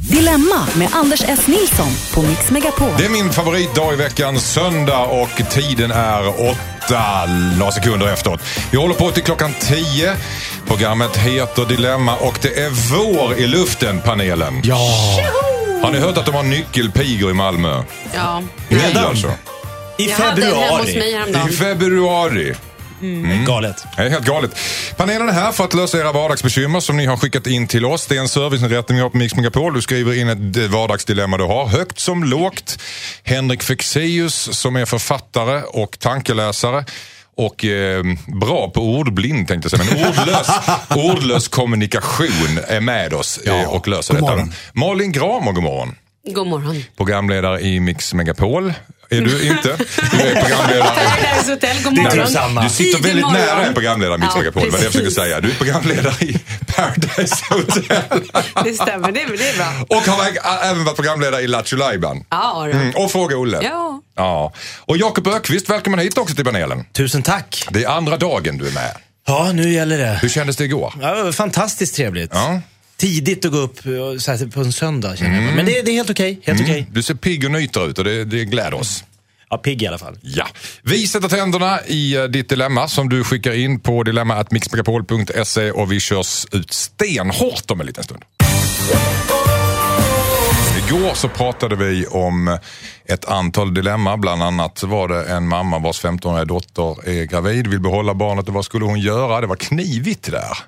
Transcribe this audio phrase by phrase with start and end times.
[0.00, 1.46] Dilemma med Anders S.
[1.46, 2.88] Nilsson på Mix Megapol.
[2.98, 7.26] Det är min favoritdag i veckan, söndag och tiden är åtta,
[7.58, 8.40] några sekunder efteråt.
[8.70, 10.16] Vi håller på till klockan tio.
[10.66, 14.60] Programmet heter Dilemma och det är vår i luften, panelen.
[14.64, 14.90] Ja.
[15.82, 17.82] Har ni hört att de har nyckelpigor i Malmö?
[18.14, 18.42] Ja.
[18.68, 19.04] Redan?
[19.04, 19.30] alltså?
[19.98, 22.42] I Jag hade en hemma hos mig februari.
[22.42, 22.73] I häromdagen.
[23.04, 23.44] Februari.
[23.46, 23.86] Galet.
[23.96, 24.58] Det är helt galet.
[24.96, 28.06] Panelen är här för att lösa era vardagsbekymmer som ni har skickat in till oss.
[28.06, 29.74] Det är en serviceinrättning vi har på Mix Megapol.
[29.74, 32.78] Du skriver in ett vardagsdilemma du har, högt som lågt.
[33.22, 36.84] Henrik Fexeus som är författare och tankeläsare.
[37.36, 40.48] Och eh, bra på ordblind tänkte jag säga, men ordlös,
[41.14, 44.48] ordlös kommunikation är med oss eh, och löser detta.
[44.72, 45.94] Malin Gramer, god morgon.
[46.32, 46.84] God morgon.
[46.96, 48.72] Programledare i Mix Megapol.
[49.10, 49.76] Är du inte?
[50.10, 52.28] Du är programledare Paradise Hotel, god Det är morgon.
[52.28, 52.62] samma.
[52.62, 53.40] du sitter väldigt morgon.
[53.40, 55.40] nära en programledare i Mix Ja, Megapol, vad det jag försöker säga.
[55.40, 56.38] Du är programledare i
[56.76, 58.22] Paradise Hotel.
[58.64, 59.96] Det stämmer, det är, det är bra.
[59.98, 62.24] Och har även varit programledare i Lattjo Lajban.
[62.30, 62.68] Ja.
[62.68, 63.58] Mm, och Fråga Olle.
[63.62, 64.00] Ja.
[64.16, 64.52] ja.
[64.80, 66.84] Och Jakob Ökvist, välkommen hit också till panelen.
[66.92, 67.66] Tusen tack.
[67.70, 68.96] Det är andra dagen du är med.
[69.26, 70.18] Ja, nu gäller det.
[70.22, 70.94] Hur kändes det igår?
[71.02, 72.30] Ja, fantastiskt trevligt.
[72.34, 72.60] Ja.
[72.96, 75.56] Tidigt att gå upp här, på en söndag känner jag.
[75.56, 76.40] Men det, det är helt okej.
[76.44, 76.86] Helt okej.
[76.90, 79.04] Du ser pigg och nyter ut och det, det gläder oss.
[79.50, 80.18] Ja, pigg i alla fall.
[80.22, 80.46] Ja.
[80.82, 86.00] Vi sätter tänderna i eh, ditt dilemma som du skickar in på dilemma.mixmegapol.se och vi
[86.00, 88.22] körs ut stenhårt om en liten stund.
[90.88, 92.58] Igår så pratade vi om
[93.04, 94.16] ett antal dilemma.
[94.16, 98.54] Bland annat var det en mamma vars 15-åriga dotter är gravid, vill behålla barnet och
[98.54, 99.40] vad skulle hon göra?
[99.40, 100.58] Det var knivigt där.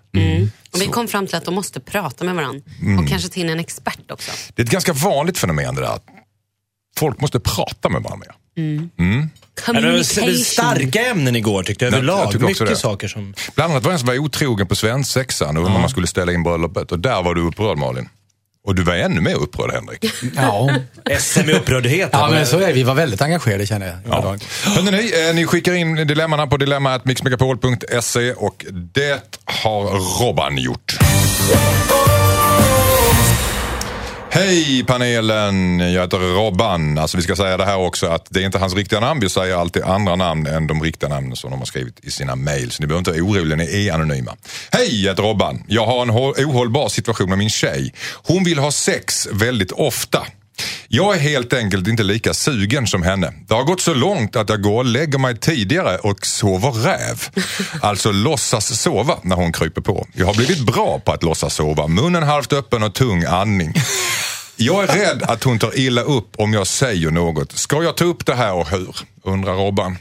[0.73, 2.61] Och vi kom fram till att de måste prata med varandra.
[2.81, 2.99] Mm.
[2.99, 4.31] Och kanske till en expert också.
[4.55, 5.99] Det är ett ganska vanligt fenomen det där.
[6.99, 8.27] Folk måste prata med varandra.
[8.55, 10.35] Ja, det var Communication.
[10.35, 12.27] starka ämnen igår tyckte jag överlag.
[12.27, 12.77] också Mycket det.
[12.77, 13.35] saker som...
[13.55, 16.07] Bland annat var det en som var otrogen på svensexan och undrade om man skulle
[16.07, 16.93] ställa in bröllopet.
[16.93, 18.09] Och där var du upprörd Malin.
[18.67, 20.05] Och du var ännu mer upprörd Henrik.
[20.37, 20.71] Ja.
[21.21, 22.11] SM i upprördhet.
[22.13, 22.73] ja, men så är det.
[22.73, 23.97] Vi var väldigt engagerade känner jag.
[24.09, 24.37] Ja.
[24.65, 29.83] Hörrni, ni, eh, ni skickar in dilemmana på dilemma.mixmegapol.se och det har
[30.23, 30.97] Robban gjort.
[34.37, 36.99] Hej panelen, jag heter Robban.
[36.99, 39.21] Alltså vi ska säga det här också att det är inte hans riktiga namn.
[39.21, 42.37] Vi säger alltid andra namn än de riktiga namnen som de har skrivit i sina
[42.37, 42.71] mejl.
[42.71, 44.37] Så ni behöver inte vara oroliga, ni är anonyma.
[44.73, 45.63] Hej, jag heter Robban.
[45.67, 47.95] Jag har en ohållbar situation med min tjej.
[48.15, 50.27] Hon vill ha sex väldigt ofta.
[50.89, 53.33] Jag är helt enkelt inte lika sugen som henne.
[53.49, 57.23] Det har gått så långt att jag går och lägger mig tidigare och sover räv.
[57.81, 60.07] Alltså låtsas sova när hon kryper på.
[60.13, 61.87] Jag har blivit bra på att låtsas sova.
[61.87, 63.75] Munnen halvt öppen och tung andning.
[64.57, 67.53] Jag är rädd att hon tar illa upp om jag säger något.
[67.53, 68.97] Ska jag ta upp det här och hur?
[69.25, 69.99] Undrar Robban.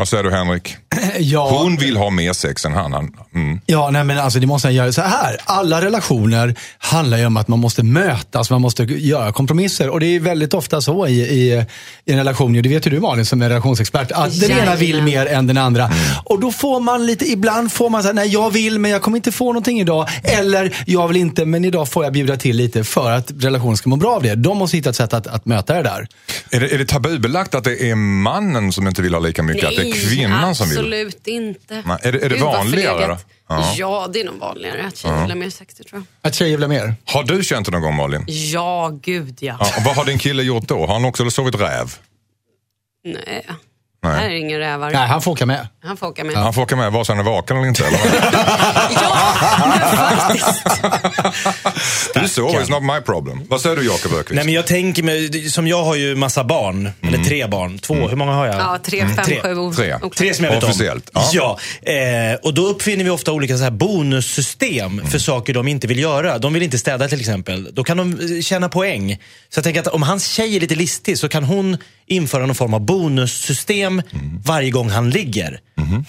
[0.00, 0.76] Vad säger du Henrik?
[1.18, 2.92] Ja, Hon vill ha mer sex än han.
[2.92, 3.60] han mm.
[3.66, 5.36] ja nej, men alltså, det måste jag göra så här.
[5.44, 9.88] Alla relationer handlar ju om att man måste mötas, man måste göra kompromisser.
[9.88, 11.64] Och det är väldigt ofta så i, i,
[12.04, 14.76] i en relation, och det vet ju du Malin som är relationsexpert, att den ena
[14.76, 15.90] vill mer än den andra.
[16.24, 19.16] Och då får man lite, ibland får man säga nej jag vill men jag kommer
[19.16, 20.08] inte få någonting idag.
[20.22, 23.90] Eller jag vill inte men idag får jag bjuda till lite för att relationen ska
[23.90, 24.34] må bra av det.
[24.34, 26.08] De måste hitta ett sätt att, att möta det där.
[26.50, 29.89] Är, det, är det tabubelagt att det är mannen som inte vill ha lika mycket?
[29.92, 30.78] Det kvinnan som vill?
[30.78, 31.82] absolut inte.
[31.86, 33.18] Nej, är det- är det vanligare då?
[33.48, 33.74] Ja.
[33.76, 34.08] Ja.
[34.12, 36.28] det är nog vanligare att tjejer vill ha mer sex, det tror jag.
[36.28, 36.94] Att tjejer vill ha mer.
[37.04, 38.24] Har du känt det någon gång Malin?
[38.26, 39.56] Ja, gud ja.
[39.60, 40.86] Ja, vad har din kille gjort då?
[40.86, 41.94] Har han också sovit räv?
[43.04, 43.46] Nej.
[44.02, 44.12] Nej.
[44.20, 44.90] Här är inga rävar.
[44.90, 45.68] Nej, han får åka med.
[45.84, 46.36] Han får åka med.
[46.36, 47.86] Han får åka med vare sig han är vaken eller inte?
[47.86, 47.98] Eller?
[49.02, 50.66] Ja, men faktiskt.
[52.14, 53.40] du sover, it's not my problem.
[53.48, 54.30] Vad säger du Jakob Öqvist?
[54.34, 56.90] Nej men jag tänker mig, som jag har ju massa barn.
[57.02, 57.78] Eller tre barn.
[57.78, 58.54] Två, hur många har jag?
[58.56, 59.40] Ja, tre, fem, Tre.
[59.42, 59.72] sju.
[59.76, 59.94] Tre.
[59.94, 60.16] oklart.
[60.16, 61.22] Tre som jag vet Officiellt, om.
[61.32, 61.58] ja.
[61.82, 61.92] Ja.
[61.92, 65.98] eh, och då uppfinner vi ofta olika så här bonussystem för saker de inte vill
[65.98, 66.38] göra.
[66.38, 67.68] De vill inte städa till exempel.
[67.72, 69.18] Då kan de eh, tjäna poäng.
[69.48, 71.76] Så jag tänker att om hans tjej är lite listig så kan hon
[72.10, 74.02] införa någon form av bonussystem
[74.44, 75.60] varje gång han ligger.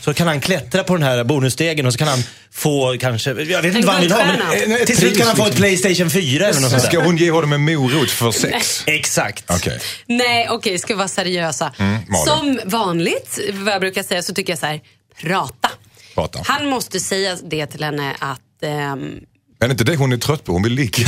[0.02, 3.62] Så kan han klättra på den här bonusstegen och så kan han få kanske, jag
[3.62, 4.26] vet inte vad han vill ha.
[4.68, 7.06] Men, till slut kan han få ett Playstation 4 eller något sånt Ska där.
[7.06, 8.84] hon ge honom en morot för sex?
[8.88, 9.46] Exakt.
[9.52, 9.80] Okej.
[10.08, 11.74] Nej, okej, ska vi vara seriösa.
[11.78, 12.00] Mm.
[12.26, 14.80] Som vanligt, vad jag brukar säga, så tycker jag så här,
[15.22, 15.70] prata.
[16.16, 16.40] Prata.
[16.46, 18.64] Han måste säga det till henne att...
[18.64, 19.16] ehm,
[19.62, 20.52] Är det inte det hon är trött på?
[20.52, 21.04] Hon vill ligga.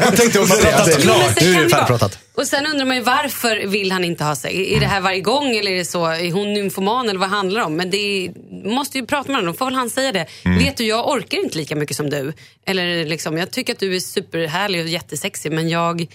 [0.00, 1.06] jag tänkte säga pratat sen
[1.40, 2.18] Nu är det färdigpratat.
[2.34, 4.54] Och sen undrar man ju varför vill han inte ha sex?
[4.54, 6.06] Är det här varje gång eller är det så?
[6.06, 7.76] Är hon nymfoman eller vad handlar det om?
[7.76, 8.32] Men det är,
[8.68, 10.26] måste ju prata med honom, då får väl han säga det.
[10.44, 12.32] Vet du, jag orkar inte lika mycket som du.
[12.66, 16.06] Eller liksom, jag tycker att du är superhärlig och jättesexig men jag...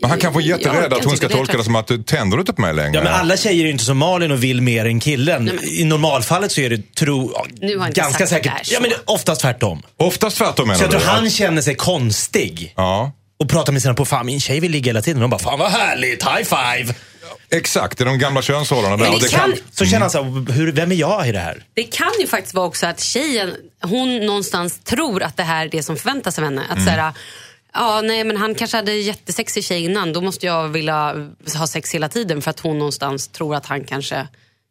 [0.00, 2.52] Men han är jag jätterädd att hon ska tolka det som att du tänder inte
[2.52, 2.94] på mig längre.
[2.98, 5.44] Ja, men alla tjejer är ju inte som Malin och vill mer än killen.
[5.44, 8.52] Nej, men- I normalfallet så är det tro, ja, Nu har jag inte ganska säkert,
[8.60, 8.74] är så.
[8.74, 9.82] ja, men oftast tvärtom.
[9.96, 10.98] Oftast tvärtom menar Så jag du?
[10.98, 12.72] tror han känner sig konstig.
[12.76, 13.12] Ja.
[13.38, 15.20] och pratar med sina på fan min tjej vill ligga hela tiden.
[15.20, 16.94] De bara, fan vad härligt, high five!
[17.50, 19.04] Exakt, det är de gamla könsrollerna där.
[19.04, 21.32] Men Och det kan, kan- Så känner han så här, hur, vem är jag i
[21.32, 21.64] det här?
[21.74, 23.50] Det kan ju faktiskt vara också att tjejen,
[23.82, 26.62] hon någonstans tror att det här är det som förväntas av henne.
[26.68, 26.84] Att Mm.
[26.86, 27.14] säga,
[27.74, 31.28] ja nej men han kanske hade jättesexig tjej innan, då måste jag vilja
[31.58, 34.28] ha sex hela tiden för att hon någonstans tror att han kanske...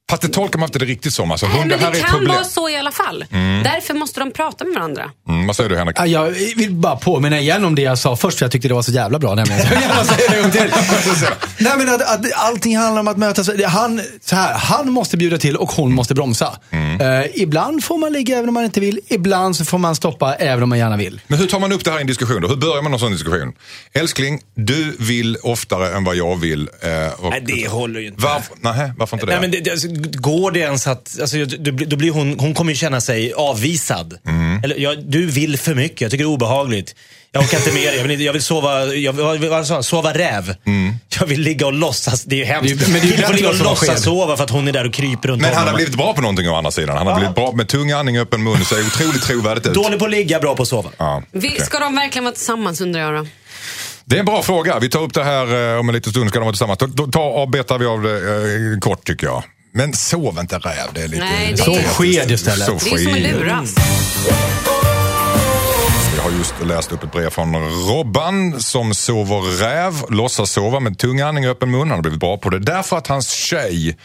[0.09, 1.31] Fast det tolkar man inte det riktigt som.
[1.31, 3.25] Alltså, Nej, men det här kan vara så i alla fall.
[3.63, 5.11] Därför måste de prata med varandra.
[5.29, 5.95] Mm, vad säger du Henrik?
[5.99, 8.73] Ja, Jag vill bara påminna igen om det jag sa först, för jag tyckte det
[8.73, 9.35] var så jävla bra.
[9.35, 9.59] Nämligen.
[9.59, 10.71] Jag vill gärna säga det en gång till.
[11.57, 13.49] Nej, men att, att allting handlar om att mötas.
[13.67, 16.57] Han, så här, han måste bjuda till och hon måste bromsa.
[16.71, 18.99] Eh, ibland får man ligga även om man inte vill.
[19.09, 21.21] Ibland så får man stoppa även om man gärna vill.
[21.27, 22.47] Men hur tar man upp det här i en diskussion då?
[22.47, 23.53] Hur börjar man en sån diskussion?
[23.93, 26.69] Älskling, du vill oftare än vad jag vill.
[26.81, 28.21] Eh, och, Nej, det håller ju inte.
[28.21, 29.31] Varför, nej, varför inte det?
[29.31, 31.17] Nej, men det, det, alltså, går det ens att...
[31.21, 34.17] Alltså, då, då blir hon, hon kommer ju känna sig avvisad.
[34.27, 34.63] Mm.
[34.63, 36.95] Eller, ja, du vill för mycket, jag tycker det är obehagligt.
[37.35, 37.95] Jag orkar inte med det.
[37.95, 39.83] Jag vill, jag vill sova, jag, sa han?
[39.83, 40.55] sova räv.
[40.65, 40.93] Mm.
[41.19, 42.23] Jag vill ligga och låtsas.
[42.23, 42.87] Det är ju hemskt.
[42.87, 44.93] Men det är ju får ligga och låtsas sova för att hon är där och
[44.93, 45.75] kryper runt Men han har honom.
[45.75, 46.97] blivit bra på någonting å andra sidan.
[46.97, 49.73] Han har blivit bra med tung andning, öppen mun, ser otroligt trovärdigt ut.
[49.73, 50.89] Dålig på att ligga, bra på att sova.
[50.97, 51.65] Ja, Vi, okej.
[51.65, 53.27] Ska de verkligen vara tillsammans undrar jag då?
[54.05, 54.79] Det är en bra fråga.
[54.79, 56.29] Vi tar upp det här eh, om en liten stund.
[56.29, 56.79] Ska de vara tillsammans?
[56.79, 58.17] Då, då tar, avbetar vi av det
[58.73, 59.43] eh, kort tycker jag.
[59.75, 60.93] Men sov inte räv.
[60.93, 61.23] Det är lite...
[61.23, 62.65] Nej, det- Så sked istället.
[62.65, 63.31] Så Det är som att sked.
[63.39, 63.75] luras.
[66.17, 67.55] Jag har just läst upp ett brev från
[67.89, 71.79] Robban som sover räv, låtsas sova med tung andning och öppen mun.
[71.79, 73.97] Han har blivit bra på det därför att hans tjej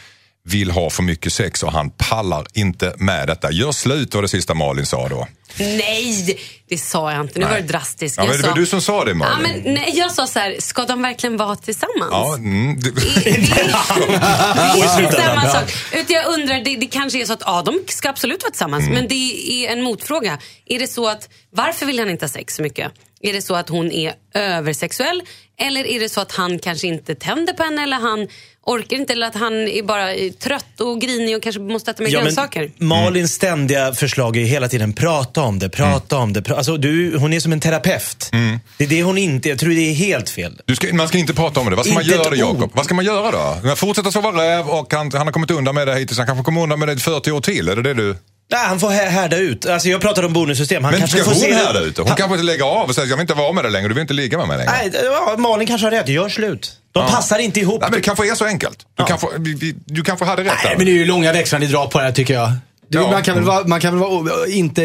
[0.48, 3.52] vill ha för mycket sex och han pallar inte med detta.
[3.52, 5.26] Gör slut var det sista Malin sa då.
[5.58, 7.38] Nej, det sa jag inte.
[7.38, 7.54] Nu Nej.
[7.54, 8.16] var det drastiskt.
[8.16, 9.46] Ja, men det var sa, du som sa det, Malin.
[9.46, 12.10] Ja, men, nej, jag sa så här, ska de verkligen vara tillsammans?
[12.10, 12.90] Ja, mm, det,
[13.24, 15.72] Det, är samma sak.
[15.92, 18.82] Utan jag undrar, det, det kanske är så att ja, de ska absolut vara tillsammans.
[18.82, 18.94] Mm.
[18.94, 20.38] Men det är en motfråga.
[20.66, 22.92] Är det så att, varför vill han inte ha sex så mycket?
[23.20, 25.22] Är det så att hon är översexuell?
[25.60, 27.82] Eller är det så att han kanske inte tänder på henne?
[27.82, 28.28] Eller han
[28.68, 29.12] orkar inte?
[29.12, 32.24] Eller att han är bara trött och grinig och kanske måste äta mer Ja, men
[32.24, 32.70] grönsaker?
[32.76, 36.42] Malins ständiga förslag är ju hela tiden prata om det, prata om det.
[36.42, 38.30] Pra alltså, du, hon är som en terapeut.
[38.76, 40.60] Det är det hon inte, jag tror det är helt fel.
[40.64, 41.76] du ska, man ska inte prata om det.
[41.76, 42.70] Vad ska man Inte göra ett då, Jakob?
[42.74, 43.66] Vad ska man göra då?
[43.66, 46.18] Man fortsätta sova räv och han, han har kommit undan med det hittills.
[46.18, 47.68] Han kanske kommer undan med det i 40 år till.
[47.68, 48.16] Är det det du...
[48.50, 49.66] Nej, han får hä- härda ut.
[49.66, 50.84] Alltså, jag pratar om bonussystem.
[50.84, 52.00] Han Men kanske ska får hon se här ute?
[52.00, 53.88] Hon Han- kanske inte lägger av och säger jag vill inte vara med dig längre,
[53.88, 54.72] du vill inte ligga med mig längre.
[54.82, 56.08] Nej, ja, Malin kanske har rätt.
[56.08, 56.72] Gör slut.
[56.92, 57.80] De passar inte ihop.
[57.80, 58.78] Nej, men det kanske är så enkelt.
[58.98, 60.76] Du, kanske, vi, vi, du kanske hade rätt Nej, där.
[60.76, 62.52] men det är ju långa växlar ni drar på det här tycker jag.
[62.90, 63.10] Det, Ja.
[63.10, 64.82] man, kan väl vara, man kan väl vara inte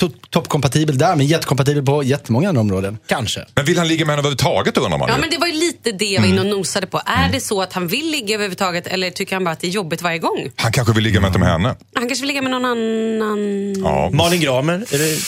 [0.00, 2.98] to- toppkompatibel där, men jättekompatibel på jättemånga andra områden.
[3.08, 3.44] Kanske.
[3.54, 5.20] Men vill han ligga med henne överhuvudtaget undrar man Ja ju.
[5.20, 6.98] men det var ju lite det jag var inne och nosade på.
[7.06, 9.70] Är det så att han vill ligga överhuvudtaget eller tycker han bara att det är
[9.70, 10.50] jobbigt varje gång?
[10.56, 11.74] Han kanske vill ligga med, inte med henne.
[11.94, 13.74] Han kanske vill ligga med någon annan.
[13.84, 14.10] Ja.
[14.12, 14.74] Malin Gramer.
[14.74, 15.18] Är det...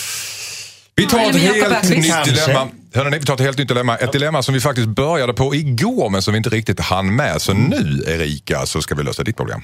[0.95, 1.91] Vi tar ett Jakob helt Öqvist.
[1.97, 2.35] nytt Kanske.
[2.35, 2.69] dilemma.
[2.95, 3.97] Hörrni, vi tar ett helt nytt dilemma.
[3.97, 7.43] Ett dilemma som vi faktiskt började på igår men som vi inte riktigt hann med.
[7.43, 9.61] Så nu Erika så ska vi lösa ditt problem.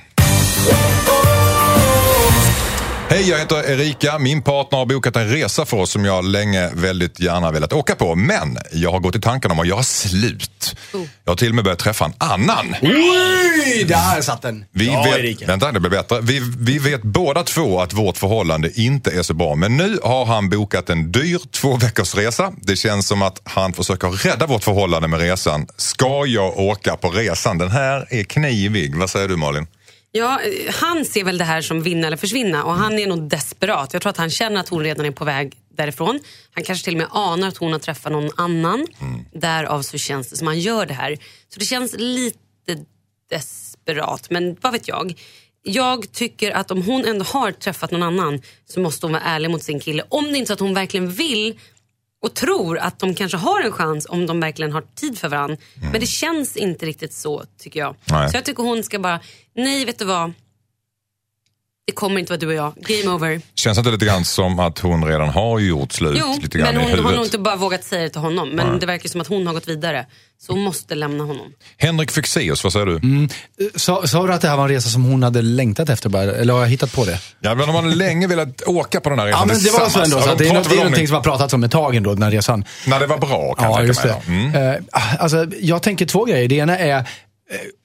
[3.15, 4.19] Hej, jag heter Erika.
[4.19, 7.95] Min partner har bokat en resa för oss som jag länge väldigt gärna velat åka
[7.95, 8.15] på.
[8.15, 10.77] Men jag har gått i tanken om att göra slut.
[11.25, 12.75] Jag har till och med börjat träffa en annan.
[12.83, 14.65] Oj, där satt den.
[14.73, 15.47] Vi Ja, vet, Erika.
[15.47, 16.21] vänta, det blir bättre.
[16.21, 19.55] Vi, vi vet båda två att vårt förhållande inte är så bra.
[19.55, 22.53] Men nu har han bokat en dyr två veckors resa.
[22.57, 25.67] Det känns som att han försöker rädda vårt förhållande med resan.
[25.77, 27.59] Ska jag åka på resan?
[27.59, 28.97] Den här är knivig.
[28.97, 29.67] Vad säger du Malin?
[30.17, 33.29] Ja, eh, han ser väl det här som vinna eller försvinna och han är nog
[33.29, 33.93] desperat.
[33.93, 36.21] Jag tror att han känner att hon redan är på väg därifrån.
[36.51, 38.87] Han kanske till och med anar att hon har träffat någon annan.
[39.33, 41.19] Därav så känns det som han gör det här.
[41.49, 42.39] Så det känns lite
[43.31, 45.15] desperat, men vad vet jag.
[45.63, 49.51] Jag tycker att om hon ändå har träffat någon annan så måste hon vara ärlig
[49.51, 50.05] mot sin kille.
[50.09, 51.59] Om det inte är så att hon verkligen vill
[52.25, 55.57] och tror att de kanske har en chans om de verkligen har tid för varandra.
[55.93, 57.97] Men det känns inte riktigt så tycker jag.
[58.05, 58.31] Nej.
[58.31, 59.21] Så jag tycker hon ska bara,
[59.55, 60.33] nej vet du vad.
[61.87, 62.75] Det kommer inte vara du och jag.
[62.77, 63.41] Game over.
[63.55, 66.91] Känns inte lite grann som att hon redan har gjort slut Jo, lite grann men
[66.91, 68.49] hon har nog inte bara vågat säga det till honom.
[68.49, 70.07] Men det verkar som att hon har gått vidare.
[70.47, 71.47] Så hon måste lämna honom.
[71.79, 72.97] Henrik Fexeus, vad säger du?
[72.97, 73.29] Mm.
[73.75, 76.23] Sa, sa du att det här var en resa som hon hade längtat efter bara,
[76.23, 77.19] eller har jag hittat på det?
[77.41, 79.89] Ja, men om man länge velat åka på den här resan Ja, men det var
[79.89, 80.21] så ändå.
[80.21, 81.97] Så Ja, det är, något, det är om någonting som har pratats om ett tag
[81.97, 82.65] ändå, den här resan.
[82.87, 84.31] När det var bra kan Ja, jag just tänka det.
[84.33, 84.47] mig.
[84.47, 84.75] Mm.
[84.75, 84.81] Eh,
[85.19, 86.49] alltså, jag tänker två grejer.
[86.49, 87.03] Det ena är, eh,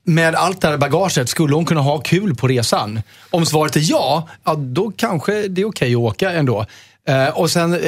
[0.05, 3.01] med allt det här bagaget, skulle hon kunna ha kul på resan?
[3.29, 6.65] Om svaret är ja, ja då kanske det är okej att åka ändå.
[7.09, 7.79] Eh, och sen, eh,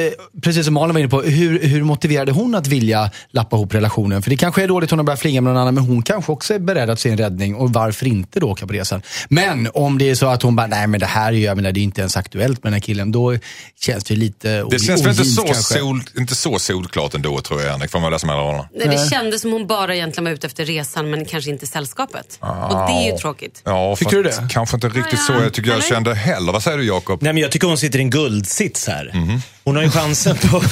[0.42, 4.22] precis som Malin var inne på, hur, hur motiverade hon att vilja lappa ihop relationen?
[4.22, 6.32] För det kanske är dåligt hon har börjat flinga med någon annan, men hon kanske
[6.32, 7.54] också är beredd att se en räddning.
[7.54, 9.02] Och varför inte då åka på resan?
[9.28, 11.56] Men om det är så att hon bara, nej men det här är ju, jag
[11.56, 13.12] menar, det är inte ens aktuellt med den här killen.
[13.12, 13.36] Då
[13.80, 17.70] känns det lite Det känns väl inte så, sol, inte så solklart ändå tror jag
[17.72, 18.68] Henrik, får man läsa mellan raderna.
[18.74, 22.38] Nej, det kändes som hon bara egentligen var ute efter resan men kanske inte sällskapet.
[22.40, 23.62] Och det är ju tråkigt.
[23.64, 24.48] Ja, Tycker du det?
[24.50, 25.42] Kanske inte riktigt Ja, så ja.
[25.42, 25.88] jag tycker jag Eller?
[25.88, 26.52] kände heller.
[26.52, 27.22] Vad säger du Jakob?
[27.22, 29.11] Nej, men jag tycker hon sitter i en guldsits här.
[29.14, 29.42] Mhm.
[29.64, 30.46] Hon har ju chansen på...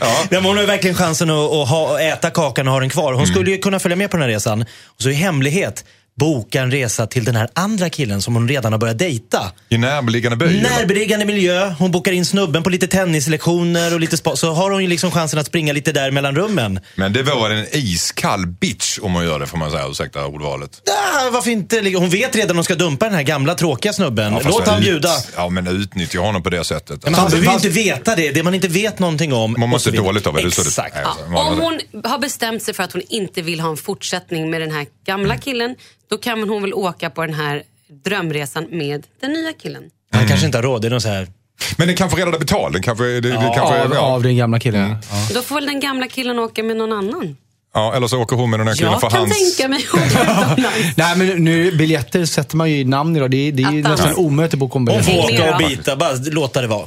[0.00, 0.40] ja.
[0.40, 3.08] hon har ju verkligen chansen att, att ha, äta kakan och ha den kvar.
[3.08, 3.18] Mm.
[3.18, 4.62] Hon skulle ju kunna följa med på den här resan.
[4.62, 5.84] Och så i hemlighet
[6.20, 9.52] boka en resa till den här andra killen som hon redan har börjat dejta.
[9.68, 10.44] I närliggande by?
[10.46, 10.62] eller?
[10.62, 14.36] Närbeläggande miljö, hon bokar in snubben på lite tennislektioner och lite spa.
[14.36, 16.80] Så har hon ju liksom chansen att springa lite där mellan rummen.
[16.94, 20.70] Men det var en iskall bitch om man gör det får man säga, ursäkta ordvalet.
[20.90, 21.76] Ah, varför inte?
[21.96, 24.32] Hon vet redan att hon ska dumpa den här gamla tråkiga snubben.
[24.32, 25.10] Ja, Låt han bjuda.
[25.36, 27.04] Ja men utnyttja honom på det sättet.
[27.04, 28.30] Men han Fast- behöver ju inte veta det.
[28.30, 29.54] Det man inte vet någonting om.
[29.58, 30.42] Man måste dåligt av det.
[30.42, 30.94] det- Exakt.
[30.94, 33.70] Nej, Ja, alltså, man- om hon har bestämt sig för att hon inte vill ha
[33.70, 35.74] en fortsättning med den här gamla killen,
[36.10, 37.62] då kan hon väl åka på den här
[38.04, 39.82] drömresan med den nya killen.
[40.12, 40.82] Han kanske inte har råd.
[40.82, 41.28] Det är någon så här...
[41.76, 42.74] Men den kanske redan är betald.
[42.74, 44.00] Den kanske, det, det kanske, Av, ja.
[44.00, 44.90] av den gamla killen.
[45.10, 45.28] Ja.
[45.34, 47.36] Då får väl den gamla killen åka med någon annan.
[47.74, 49.56] ja, eller så åker hon med den här killen Jag för kan hans...
[49.56, 50.56] tänka mig att åka.
[50.96, 53.30] Nej, men nu, biljetter sätter man ju i namn idag.
[53.30, 54.00] Det är, det är Attans.
[54.00, 55.32] nästan omöjligt att boka om Hon får biljetter.
[55.32, 55.96] Häng med åka och bita.
[55.96, 56.86] Bara låta det vara.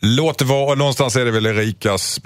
[0.00, 2.20] Låt det vara, någonstans är det väl Erikas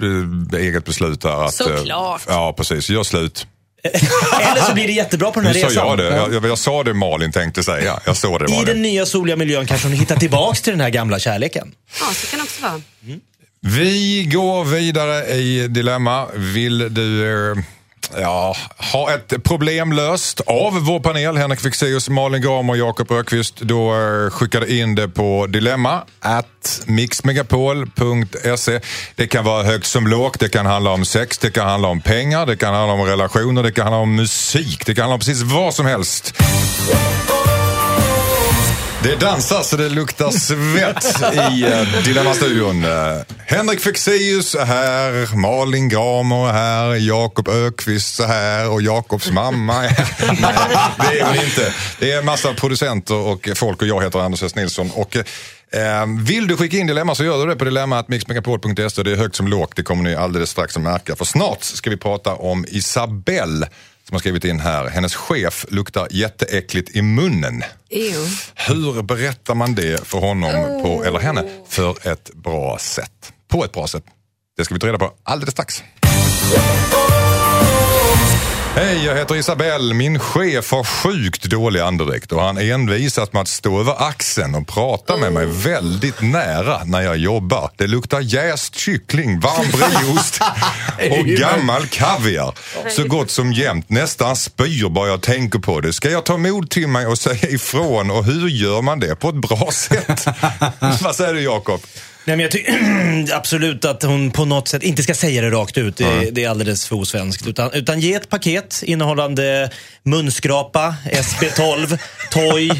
[0.53, 1.45] eh, eget beslut där.
[1.45, 2.21] Att, eh, Såklart.
[2.27, 2.89] Ja, precis.
[2.89, 3.47] Gör slut.
[4.41, 5.87] Eller så blir det jättebra på den Nu här sa resan.
[5.87, 6.15] jag det.
[6.15, 7.99] Jag, jag, jag sa det Malin tänkte säga.
[8.05, 8.65] Jag såg det I Malin.
[8.65, 11.71] den nya soliga miljön kanske hon hittar tillbaks till den här gamla kärleken.
[11.99, 12.81] Ja, så kan det också vara.
[13.63, 16.27] Vi går vidare i Dilemma.
[16.35, 17.57] Vill du eh,
[18.17, 18.55] ja,
[18.93, 23.93] ha ett problem löst av vår panel, Henrik Fexeus, Malin Gram och Jakob Rökvist, då
[23.93, 28.79] eh, skickade in det på dilemma at mixmegapol.se.
[29.15, 32.01] Det kan vara högt som lågt, det kan handla om sex, det kan handla om
[32.01, 35.19] pengar, det kan handla om relationer, det kan handla om musik, det kan handla om
[35.19, 36.33] precis vad som helst.
[39.03, 42.83] Det dansas så det luktar svett i uh, Dilemma-studion.
[42.83, 42.89] Eh,
[43.45, 49.85] Henrik Fexeus är här, Malin Gramer är här, Jakob Ökvist är här och Jakobs mamma
[49.85, 50.37] är här.
[50.99, 51.73] Nej, det är hon inte.
[51.99, 54.55] Det är en massa producenter och folk och jag heter Anders S.
[54.55, 54.91] Nilsson.
[54.93, 55.23] Och, eh,
[56.25, 59.03] vill du skicka in dilemma så gör du det på dilemma.mixmegapol.se.
[59.03, 61.15] Det är högt som lågt, det kommer ni alldeles strax att märka.
[61.15, 63.67] För snart ska vi prata om Isabelle
[64.11, 64.87] som har skrivit in här.
[64.87, 67.63] Hennes chef luktar jätteäckligt i munnen.
[67.89, 68.27] Ew.
[68.55, 73.33] Hur berättar man det för honom på, eller henne för ett bra sätt?
[73.47, 74.03] På ett bra sätt.
[74.57, 75.83] Det ska vi ta reda på alldeles strax.
[78.75, 79.93] Hej, jag heter Isabelle.
[79.93, 84.67] Min chef har sjukt dålig andedräkt och han envisas med att stå över axeln och
[84.67, 87.69] prata med mig väldigt nära när jag jobbar.
[87.77, 90.41] Det luktar jäst kyckling, varm brieost
[91.19, 92.53] och gammal kaviar.
[92.89, 93.89] Så gott som jämt.
[93.89, 95.93] Nästan spyr bara jag tänker på det.
[95.93, 99.29] Ska jag ta mod till mig och säga ifrån och hur gör man det på
[99.29, 100.25] ett bra sätt?
[101.01, 101.81] Vad säger du Jakob?
[102.25, 105.77] Nej, men jag tycker absolut att hon på något sätt inte ska säga det rakt
[105.77, 105.97] ut.
[105.97, 107.47] Det, det är alldeles för osvenskt.
[107.47, 109.69] Utan, utan ge ett paket innehållande
[110.03, 111.97] munskrapa, SB12,
[112.31, 112.71] Toy,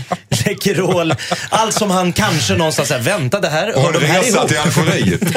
[0.45, 1.13] Läkerol.
[1.49, 4.47] Allt som han kanske någonstans säger, vänta det här, Och hör de här ihop?
[4.47, 5.21] till Algeriet.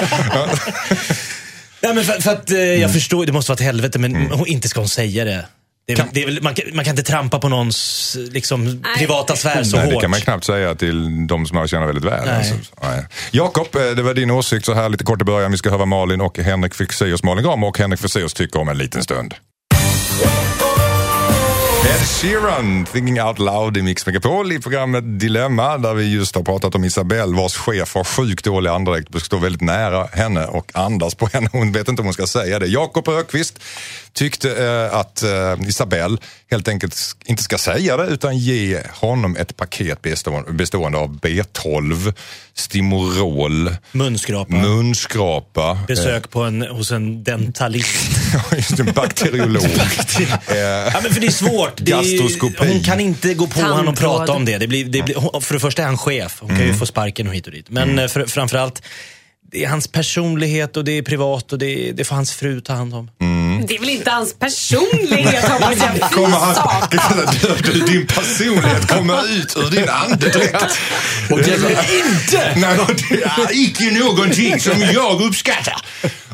[1.80, 2.80] Nej, men för, för att eh, Mm.
[2.80, 5.46] jag förstår, det måste vara ett helvete, men hon, inte ska hon säga det.
[5.86, 9.76] Det väl- det man, kan, man kan inte trampa på någons liksom, privata sfär så
[9.76, 9.94] Nej, hårt.
[9.94, 12.26] det kan man knappt säga till de som jag känner väldigt väl.
[12.26, 12.36] Nej.
[12.36, 13.06] Alltså, nej.
[13.30, 15.50] Jakob, eh, det var din åsikt så här lite kort i början.
[15.50, 17.22] Vi ska höra Malin och Henrik Fexeus.
[17.22, 19.34] Malin Gram och Henrik Fexeus tycker om en liten stund.
[21.84, 26.42] Ed Sheeran, Thinking Out Loud i Mix Megapol i programmet Dilemma där vi just har
[26.42, 30.70] pratat om Isabelle vars chef har sjukt dålig andedräkt och står väldigt nära henne och
[30.74, 31.48] andas på henne.
[31.52, 32.66] Hon vet inte om hon ska säga det.
[32.66, 33.58] Jakob Ökvist
[34.12, 36.16] tyckte eh, att eh, Isabelle
[36.50, 42.14] helt enkelt inte ska säga det utan ge honom ett paket bestående, bestående av B12,
[42.54, 44.54] Stimorol, Munskrapa.
[44.54, 48.10] munskrapa, Besök på en, hos en dentalist.
[48.52, 49.64] eh, just en bakteriolog.
[49.64, 50.56] Eh,
[50.94, 51.73] Ja, men för det är svårt.
[51.76, 52.56] Det är, Gastroskopi.
[52.72, 54.58] hon kan inte gå på honom och prata om det.
[54.58, 56.36] det, blir, det blir, för det första är han chef.
[56.40, 56.68] Hon kan Mm.
[56.72, 57.66] ju få sparken och hit och dit.
[57.70, 58.82] Men eh, för, framförallt,
[59.52, 62.72] det är hans personlighet och det är privat och det, det får hans fru ta
[62.72, 63.10] hand om.
[63.68, 66.10] Det är väl inte hans personlighet hoppas jag.
[66.10, 70.78] Kommer han, din personlighet kommer ut ur din andedräkt.
[71.30, 72.52] Och det är inte!
[72.56, 72.76] Nej,
[73.10, 75.76] det är icke någonting som jag uppskattar.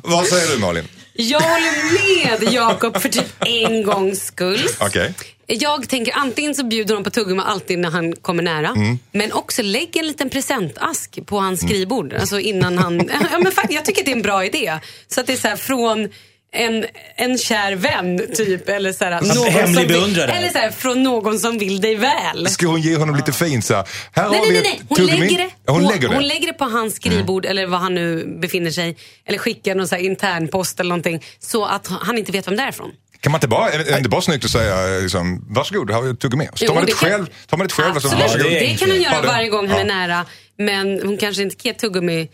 [0.03, 0.85] Vad säger du Malin?
[1.21, 4.67] Jag håller med Jakob för typ en gångs skull.
[4.81, 5.15] Okej.
[5.47, 8.69] Jag tänker antingen så bjuder hon på tuggummi alltid när han kommer nära.
[8.69, 8.99] Mm.
[9.13, 12.13] Men också lägg en liten presentask på hans skrivbord.
[12.13, 12.97] Alltså innan han...
[13.33, 14.79] ja, men fakt- jag tycker att det är en bra idé.
[15.09, 16.09] Så att det är så här från
[16.53, 18.69] en, en kär vän typ.
[18.69, 20.33] Eller så här, någon hemlig beundrare.
[20.33, 22.49] Eller så här, från någon som vill dig väl.
[22.49, 23.89] Ska hon ge honom lite fint så här?
[24.13, 24.81] Här Nej, nej, nej.
[24.89, 25.51] Hon lägger det.
[25.67, 26.15] Hon lägger det.
[26.15, 28.97] hon lägger det på hans skrivbord eller var han nu befinner sig.
[29.27, 31.25] Eller skickar någon så här internpost eller någonting.
[31.39, 32.91] Så att han inte vet vem det är ifrån.
[33.21, 36.11] Kan man inte bara, är det inte bara snyggt att säga liksom, varsågod, här har
[36.11, 36.49] ett tuggummi.
[36.55, 38.53] Så tar man det själv, tar man det själv Absolut, varsågod.
[38.53, 39.83] det kan hon göra varje gång han ja.
[39.83, 40.27] är nära.
[40.59, 42.29] Men hon kanske inte kan ge tuggummi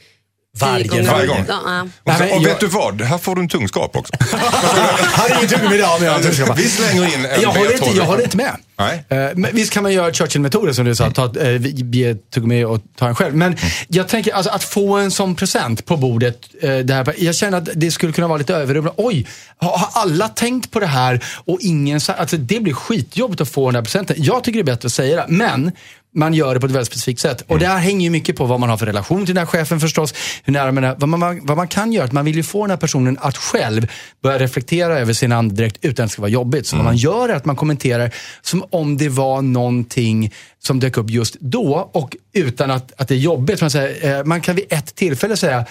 [0.60, 1.02] Varje gånger.
[1.12, 1.44] Varje gång.
[1.48, 1.82] Ja.
[1.82, 4.12] Och, men och vet du vad, här får du en tungskrap också.
[5.12, 6.52] Han är inget tuggummi idag, men jag har en tuggummi.
[6.56, 7.96] Vi slänger in en Jag håller, inte, B12.
[7.96, 8.56] jag håller inte med.
[8.78, 9.04] Nej.
[9.08, 12.80] Eh, men visst kan man göra Churchill-metoden som du sa, ta, uh, tog med och
[12.96, 13.34] ta en själv.
[13.34, 13.56] Men
[13.88, 16.48] jag tänker alltså, att få en sån present på bordet.
[16.60, 19.02] eh, det här, jag känner att det skulle kunna vara lite överrumplande.
[19.02, 23.48] Oj, har, alla tänkt på det här och ingen sa, alltså, Det blir skitjobbigt att
[23.48, 24.16] få den här presenten.
[24.18, 25.32] Jag tycker det är bättre att säga det.
[25.32, 25.72] Men
[26.16, 27.42] man gör det på ett väldigt specifikt sätt.
[27.46, 29.46] Och det här hänger ju mycket på vad man har för relation till den här
[29.46, 30.14] chefen förstås.
[30.44, 30.94] Hur nära man är.
[30.98, 33.36] Vad man, vad man kan göra, att man vill ju få den här personen att
[33.36, 33.90] själv
[34.22, 36.66] börja reflektera över sin andedräkt utan att det ska vara jobbigt.
[36.66, 38.10] Så vad man gör är att man kommenterar
[38.42, 43.14] som om det var någonting som dök upp just då och utan att, att det
[43.14, 43.60] är jobbigt.
[43.60, 45.66] Man, säger, eh, man kan vid ett tillfälle säga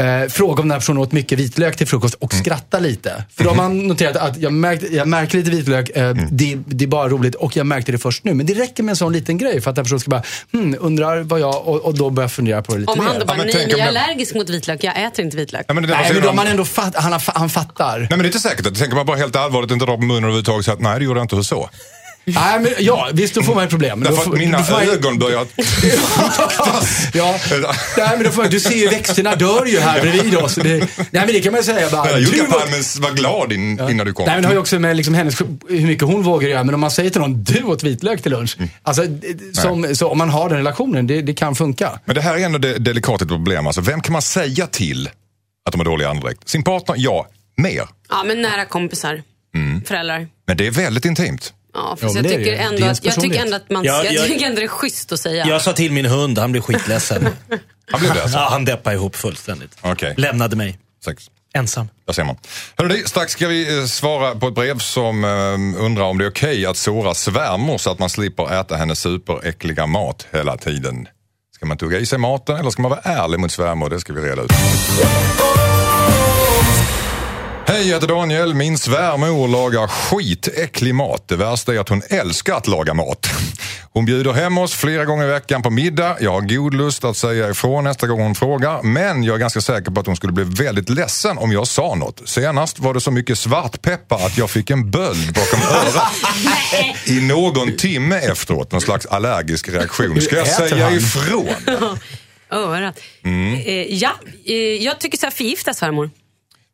[0.00, 3.24] Eh, fråga om den här personen åt mycket vitlök till frukost och skratta lite.
[3.36, 6.84] För då har man noterat att jag, märkt, jag märker lite vitlök, eh, det, det
[6.84, 8.34] är bara roligt och jag märkte det först nu.
[8.34, 10.22] Men det räcker med en sån liten grej för att den personen ska bara,
[10.52, 13.04] hmm, undrar vad jag, och, och då börjar jag fundera på det lite Om mer.
[13.04, 15.64] han då bara, tänk men jag är allergisk mot vitlök, jag äter inte vitlök.
[15.68, 17.98] Ja, men Nej, men då har man ändå fatt, han, har, han fattar.
[17.98, 18.78] Nej men det är inte säkert.
[18.78, 21.04] Tänker man bara helt allvarligt, inte dra på munnen överhuvudtaget och säga att nej det
[21.04, 21.70] gjorde jag inte, hur så?
[22.34, 24.00] Nej, men, ja, visst då får man ett problem.
[24.00, 25.46] Därför får- att mina då får man- ögon börjar...
[27.14, 27.38] ja,
[27.96, 30.54] nej, men då får man, du ser ju växterna dör ju här bredvid oss.
[30.54, 32.18] Det, nej men det kan man ju säga bara.
[32.18, 34.24] Gjorde var- Palmen var glad in, innan du kom.
[34.26, 36.64] Nej, men det har ju också med liksom hennes, hur mycket hon vågar göra.
[36.64, 38.56] Men om man säger till någon, du åt vitlök till lunch.
[38.58, 38.70] Mm.
[38.82, 39.02] Alltså,
[39.52, 42.00] som, så om man har den relationen, det, det kan funka.
[42.04, 43.66] Men det här är ändå det delikata problem.
[43.66, 45.08] Alltså, vem kan man säga till
[45.66, 46.48] att de har dålig andedräkt?
[46.48, 46.94] Sin partner?
[46.98, 47.26] Ja.
[47.56, 47.82] Mer.
[48.08, 49.22] Ja men nära kompisar,
[49.54, 49.84] Mm.
[49.84, 50.26] föräldrar.
[50.46, 51.52] Men det är väldigt intimt.
[51.74, 52.56] Ja, Ja, fast men jag, tycker det.
[52.56, 55.12] Ändå att, jag tycker ändå att man Ja, jag, jag- tycker ändå det är schysst
[55.12, 55.46] att säga.
[55.46, 57.28] Jag sa till min hund, han blev skitledsen.
[57.90, 58.38] Han blev det alltså?
[58.38, 59.76] ja, han deppade ihop fullständigt.
[59.80, 60.14] Okej.
[60.16, 60.78] Lämnade mig.
[61.04, 61.30] Sex.
[61.54, 61.88] Ensam.
[62.06, 62.36] Där ser man.
[62.76, 66.30] Hörrni, strax ska vi eh, svara på ett brev som eh, undrar om det är
[66.30, 71.08] okej att såra svärmor så att man slipper äta hennes superäckliga mat hela tiden.
[71.54, 73.90] Ska man tugga i sig maten eller ska man vara ärlig mot svärmor?
[73.90, 74.50] Det ska vi reda ut.
[77.66, 78.54] Hej, jag heter Daniel.
[78.54, 81.28] Min svärmor lagar skitäcklig mat.
[81.28, 83.26] Det värsta är att hon älskar att laga mat.
[83.92, 86.16] Hon bjuder hem oss flera gånger i veckan på middag.
[86.20, 88.82] Jag har god lust att säga ifrån nästa gång hon frågar.
[88.82, 91.94] Men jag är ganska säker på att hon skulle bli väldigt ledsen om jag sa
[91.94, 92.22] något.
[92.28, 96.12] Senast var det så mycket svartpeppar att jag fick en böld bakom örat
[97.06, 98.72] i någon timme efteråt.
[98.72, 100.20] Någon slags allergisk reaktion.
[100.20, 101.48] Ska jag säga ifrån?
[102.52, 103.00] Örat.
[103.24, 103.54] Mm.
[103.54, 104.10] Eh, ja,
[104.46, 106.10] eh, jag tycker så här, förgifta svärmor.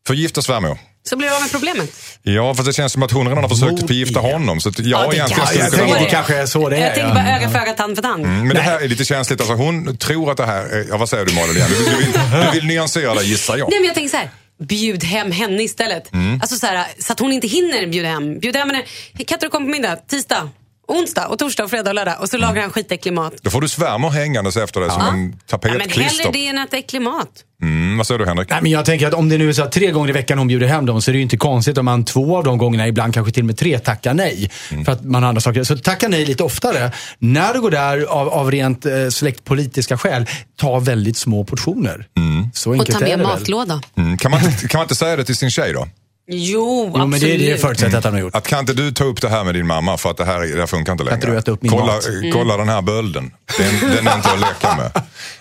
[0.07, 0.79] Förgifta svärmor.
[1.09, 1.91] Så blir du av med problemet.
[2.23, 4.61] Ja, fast det känns som att hon redan har försökt förgifta honom.
[4.61, 6.81] Så att, ja, Ja, det egentligen kan- jag tänker det kanske är så det är.
[6.81, 8.25] Jag tänker bara öga för öga, tand för tand.
[8.25, 9.41] Mm, Men det här är lite känsligt.
[9.41, 10.87] Alltså, hon tror att det här är...
[10.91, 11.69] Ja, vad säger du Malin igen?
[11.71, 12.13] Du, du, vill,
[12.45, 13.71] du vill nyansera det gissar jag.
[13.71, 14.31] Nej, men jag tänker så här.
[14.69, 16.13] Bjud hem henne istället.
[16.13, 16.41] Mm.
[16.41, 18.39] Alltså så, här, så att hon inte hinner bjuda hem.
[18.39, 18.83] Bjud hem henne.
[19.13, 19.97] Kan inte du komma på middag?
[19.97, 20.51] Tisdag,
[20.89, 22.15] onsdag, och torsdag, och fredag och lördag.
[22.21, 23.33] Och så lagar han skitäcklig mat.
[23.43, 26.25] Då får du svärmor hängandes efter dig som en Ja, men tapetklister.
[26.25, 27.29] hellre det än att äcklig mat.
[27.63, 28.51] Mm, vad säger du Henrik?
[28.51, 30.39] Nej, men jag tänker att om det nu är så att tre gånger i veckan
[30.39, 32.59] hon bjuder hem dem så är det ju inte konstigt om man två av de
[32.59, 34.51] gångerna, ibland kanske till och med tre, tackar nej.
[34.71, 34.85] Mm.
[34.85, 35.65] För att man har andra saker.
[35.65, 36.93] Så tacka nej lite oftare.
[37.19, 42.07] När du går där av, av rent eh, släktpolitiska skäl, ta väldigt små portioner.
[42.55, 43.83] Så Och enkelt ta är med matlåda.
[43.97, 45.89] Mm, kan, man, kan man inte säga det till sin tjej då?
[46.29, 47.03] Jo, absolut.
[47.03, 48.35] Jo, men det, det förutsätter jag att han har gjort.
[48.35, 50.41] Att kan inte du ta upp det här med din mamma för att det här,
[50.41, 51.15] det här funkar inte längre?
[51.15, 52.07] inte du äta upp min kolla, mat?
[52.07, 53.31] eh, kolla den här bölden.
[53.59, 54.91] Den, den är inte att leka med.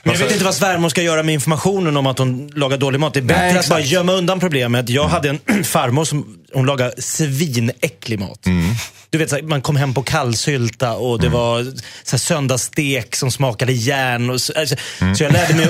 [0.04, 3.00] Men jag vet inte vad svärmor ska göra med informationen om att hon lagar dålig
[3.00, 3.14] mat.
[3.14, 4.90] Det är bättre Nej, att bara gömma undan problemet.
[4.90, 8.40] Jag hade en farmor som hon lagade svinäcklig mat.
[9.10, 11.64] Du vet, så här, man kom hem på kallsylta och det var
[12.04, 14.30] så här, söndagsstek som smakade järn.
[14.30, 14.76] Och så, alltså,
[15.18, 15.68] så jag lärde mig...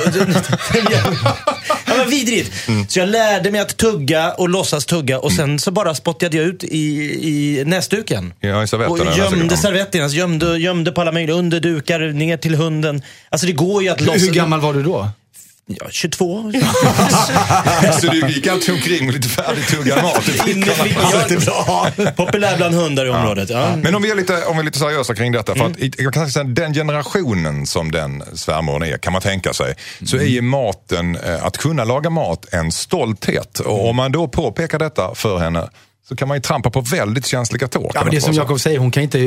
[1.85, 2.51] det var vidrigt.
[2.87, 6.45] Så jag lärde mig att tugga och låtsas tugga och sen så bara spottade jag
[6.45, 6.77] ut i,
[7.21, 8.33] i näsduken.
[8.39, 9.57] Ja, i Och gömde näsduken.
[9.57, 10.03] servetten.
[10.03, 13.01] Alltså, gömde, gömde på alla möjliga, under dukar, ner till hunden.
[13.29, 14.19] Alltså det går ju att lossa.
[14.19, 15.09] hur gammal var du då?
[15.67, 16.51] Ja, 22.
[18.01, 20.29] Så du gick alltid omkring med lite färdigtuggad mat?
[21.45, 23.49] ja, populär bland hundar i området.
[23.49, 23.75] Ja.
[23.75, 25.55] Men om vi är lite, om vi är lite seriösa kring detta.
[25.55, 29.53] För att, i- jag kan säga, den generationen som den svärmoren är, kan man tänka
[29.53, 29.75] sig,
[30.05, 33.59] så är ju maten, eh, att kunna laga mat en stolthet.
[33.59, 35.69] Och om man då påpekar detta för henne
[36.07, 37.91] så kan man ju trampa på väldigt känsliga tår.
[37.93, 38.33] Ja, men det som?
[38.33, 39.19] Jakob säger, hon kan, inte,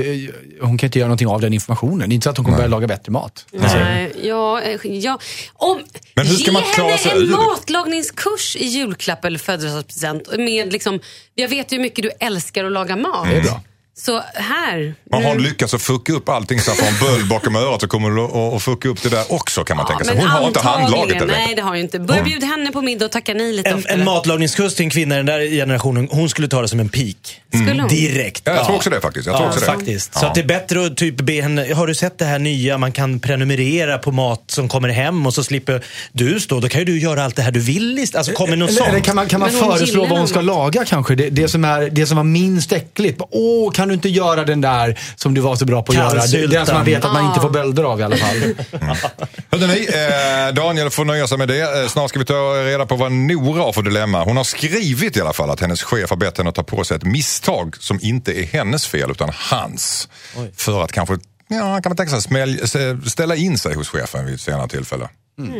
[0.60, 2.08] hon kan inte göra någonting av den informationen.
[2.08, 3.46] Det är inte så att hon kommer börja laga bättre mat.
[3.50, 5.18] Nej, ja, eh, ja.
[5.52, 5.80] Om,
[6.14, 10.38] Men hur ska ge man klara henne sig en ur matlagningskurs i julklapp eller födelsedagspresent.
[10.38, 11.00] Med liksom,
[11.34, 13.28] jag vet ju hur mycket du älskar att laga mat.
[13.30, 13.60] Det är bra.
[14.00, 14.94] Så här.
[15.12, 17.56] Har hon nu- lyckats att fucka upp allting så att hon får en böld bakom
[17.56, 18.22] örat så kommer du
[18.56, 20.16] att- fucka upp det där också kan man tänka sig.
[20.18, 21.98] Hon har inte handlaget Nej, det har ju inte.
[21.98, 25.14] Börja bjuda henne på middag och tacka nej lite En, en matlagningskurs till en kvinna
[25.14, 26.88] i den där generationen, hon skulle ta det som en.
[26.88, 27.88] Skulle hon?
[27.88, 28.42] Direkt.
[28.44, 29.26] Ja, jag tror också det faktiskt.
[29.26, 29.66] Jag tror ja, också det.
[29.66, 30.14] faktiskt.
[30.14, 30.28] Så Ja.
[30.28, 32.92] att det är bättre att typ be henne, har du sett det här nya, man
[32.92, 36.84] kan prenumerera på mat som kommer hem och så slipper du stå, då kan ju
[36.84, 37.98] du göra allt det här du vill.
[37.98, 39.04] ist- Alltså kommer något Eller, eller sånt.
[39.04, 41.14] kan man, kan man föreslå vad hon ska laga kanske?
[41.14, 43.20] Det, det, som är, det som var minst äckligt.
[43.30, 46.46] Åh, kan du inte göra den där som du var så bra på att göra?
[46.46, 48.36] Den som man vet att man inte får bölder av i alla fall.
[49.68, 51.82] Ni, eh, Daniel får nöja sig med det.
[51.82, 54.24] Eh, snart ska vi ta reda på vad Nora har för dilemma.
[54.24, 56.84] Hon har skrivit i alla fall att hennes chef har bett henne att ta på
[56.84, 60.08] sig ett misstag som inte är hennes fel utan hans.
[60.56, 64.40] För att kanske, ja, kan man tänka sig, ställa in sig hos chefen vid ett
[64.40, 65.08] senare tillfälle.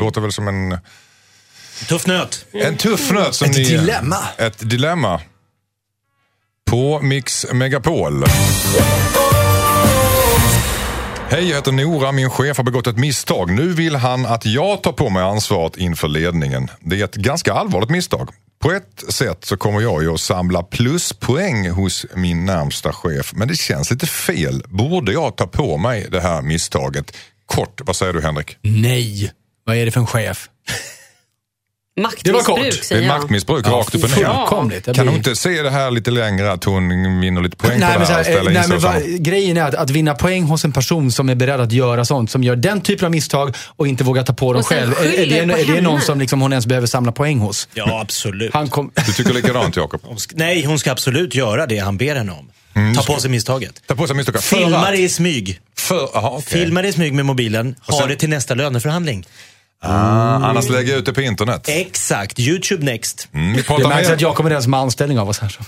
[0.01, 0.79] Låter väl som en,
[1.89, 2.45] Tuff nöt.
[2.53, 3.35] en tuff nöt.
[3.35, 4.19] Som Ett ni, dilemma.
[4.39, 5.21] Ett dilemma.
[6.71, 8.25] På Mix Megapol.
[11.31, 12.13] Hej, jag heter Nora.
[12.13, 13.51] Min chef har begått ett misstag.
[13.51, 16.71] Nu vill han att jag tar på mig ansvaret inför ledningen.
[16.81, 18.31] Det är ett ganska allvarligt misstag.
[18.63, 23.33] På ett sätt så kommer jag ju att samla pluspoäng hos min närmsta chef.
[23.35, 24.63] Men det känns lite fel.
[24.69, 27.17] Borde jag ta på mig det här misstaget?
[27.47, 28.57] Kort, vad säger du Henrik?
[28.63, 29.33] Nej.
[29.65, 30.49] Vad är det för en chef?
[32.23, 32.81] Det var Maktmissbruk kort.
[32.81, 33.19] Det säger är jag.
[33.19, 34.17] maktmissbruk rakt upp och ner.
[34.17, 34.85] Fullkomligt.
[34.85, 36.89] Kan blir- hon inte se det här lite längre, att hon
[37.21, 38.95] vinner lite poäng Nej, på men det så här här, eh, nej, men va?
[39.19, 42.31] Grejen är att, att vinna poäng hos en person som är beredd att göra sånt,
[42.31, 44.93] som gör den typen av misstag och inte vågar ta på dem själv.
[44.93, 47.69] Är, är, det, är det någon som liksom hon ens behöver samla poäng hos?
[47.75, 48.55] Ja, absolut.
[48.55, 50.01] Han kom, Du tycker likadant Jakob?
[50.35, 52.51] Nej, hon ska absolut göra det han ber henne om.
[52.75, 53.83] Mm, Ta på sig misstaget.
[53.87, 54.43] Ta på sig misstaget.
[54.45, 55.61] Filma det i smyg.
[55.77, 56.61] För, aha, okej.
[56.61, 57.75] Filma det i smyg med mobilen.
[57.87, 59.25] Ha sen- det till nästa löneförhandling.
[59.81, 61.65] Ah, annars lägger jag ut det på internet.
[61.69, 62.39] Exakt.
[62.39, 63.29] YouTube next.
[63.33, 64.15] Mm, vi det märks mer.
[64.15, 65.49] att är den som har anställning av oss här.
[65.49, 65.63] Så.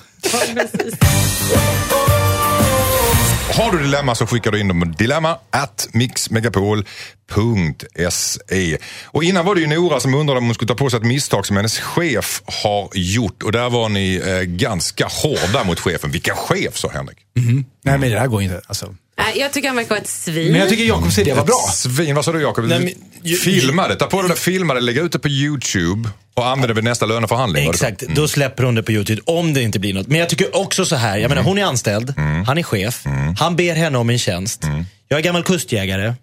[3.63, 8.79] Har du dilemma så skickar du in dem på dilemma at mixmegapol.se.
[9.07, 11.07] Och innan var det ju Nora som undrade om hon skulle ta på sig ett
[11.07, 13.43] misstag som hennes chef har gjort.
[13.43, 16.11] Och där var ni eh, ganska hårda mot chefen.
[16.11, 17.19] Vilken chef sa Henrik?
[17.35, 17.65] Nej,
[17.99, 18.61] men det här går inte.
[18.67, 18.95] Alltså.
[19.37, 20.53] Jag tycker han verkar vara ett svin.
[20.53, 21.69] Men jag tycker Jakobs idé var bra.
[21.75, 22.65] Svin, vad sa du Jakob?
[22.65, 26.09] Nej, men- Filma det, ta på det där, filma det, lägga ut det på YouTube
[26.35, 27.69] och använda det vid nästa löneförhandling.
[27.71, 30.07] Exakt, då släpper hon det på YouTube om det inte blir något.
[30.07, 32.15] Men jag tycker också så här, jag menar hon är anställd,
[32.47, 33.05] han är chef,
[33.39, 34.63] han ber henne om en tjänst.
[35.09, 36.15] Jag är gammal kustjägare.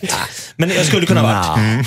[0.00, 0.08] Ja,
[0.56, 1.86] men jag skulle kunna varit.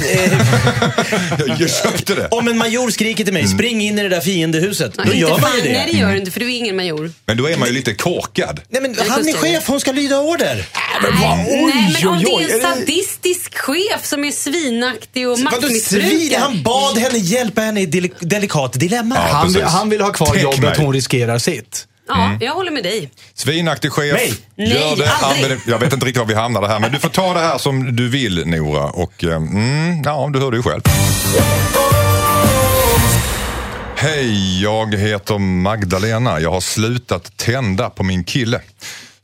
[1.60, 2.28] Jag köpte det.
[2.32, 4.93] Om en major skriker till mig, spring in i det där fiendehuset.
[5.06, 5.71] Då gör man ju det.
[5.71, 7.12] Nej, det gör du inte för du är ingen major.
[7.26, 8.62] Men då är man ju lite korkad.
[8.69, 10.56] Nej men han är chef, hon ska lyda order.
[10.56, 10.65] nej,
[11.02, 16.39] men om oj, oj, det är en sadistisk chef som är svinaktig och maktmissbrukare.
[16.39, 19.15] Han bad henne hjälpa henne i ett deli- delikat dilemma.
[19.15, 19.21] Ja.
[19.21, 20.76] Han, han vill ha kvar Täck jobbet, mig.
[20.78, 21.88] hon riskerar sitt.
[22.08, 23.10] Ja, jag håller med dig.
[23.34, 24.13] Svinaktig chef.
[24.13, 24.34] Nej.
[24.70, 25.60] Gör Nej, det, aldrig.
[25.68, 27.96] Jag vet inte riktigt var vi hamnade här men du får ta det här som
[27.96, 28.84] du vill Nora.
[28.84, 30.82] Och eh, mm, ja, du hör det ju själv.
[33.96, 36.39] Hej, jag heter Magdalena.
[36.39, 38.62] Jag har slutat tända på min kille.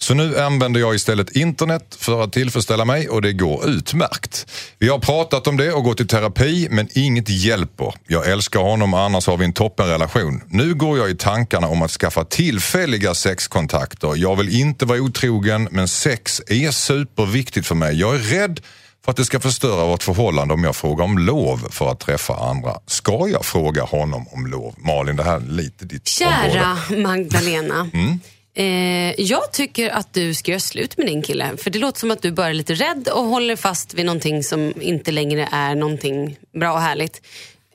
[0.02, 4.46] Så nu använder jag istället internet för att tillfredsställa mig och det går utmärkt.
[4.78, 7.94] Vi har pratat om det och gått i terapi men inget hjälper.
[8.08, 10.44] Jag älskar honom annars har vi en toppenrelation.
[10.48, 14.14] Nu går jag i tankarna om att skaffa tillfälliga sexkontakter.
[14.16, 18.00] Jag vill inte vara otrogen men sex är superviktigt för mig.
[18.00, 18.62] Jag är rädd
[19.06, 22.34] för att det ska förstöra vårt förhållande om jag frågar om lov för att träffa
[22.34, 22.74] andra.
[22.86, 24.74] Ska jag fråga honom om lov?
[24.78, 26.54] Malin, det här är lite ditt område.
[26.54, 27.90] Kära Magdalena.
[27.94, 28.20] Mm.
[28.60, 31.58] Eh, jag tycker att du ska göra slut med din kille.
[31.58, 34.43] För det låter som att du bara är lite rädd och håller fast vid någonting
[34.43, 37.22] som inte längre är någonting bra och härligt.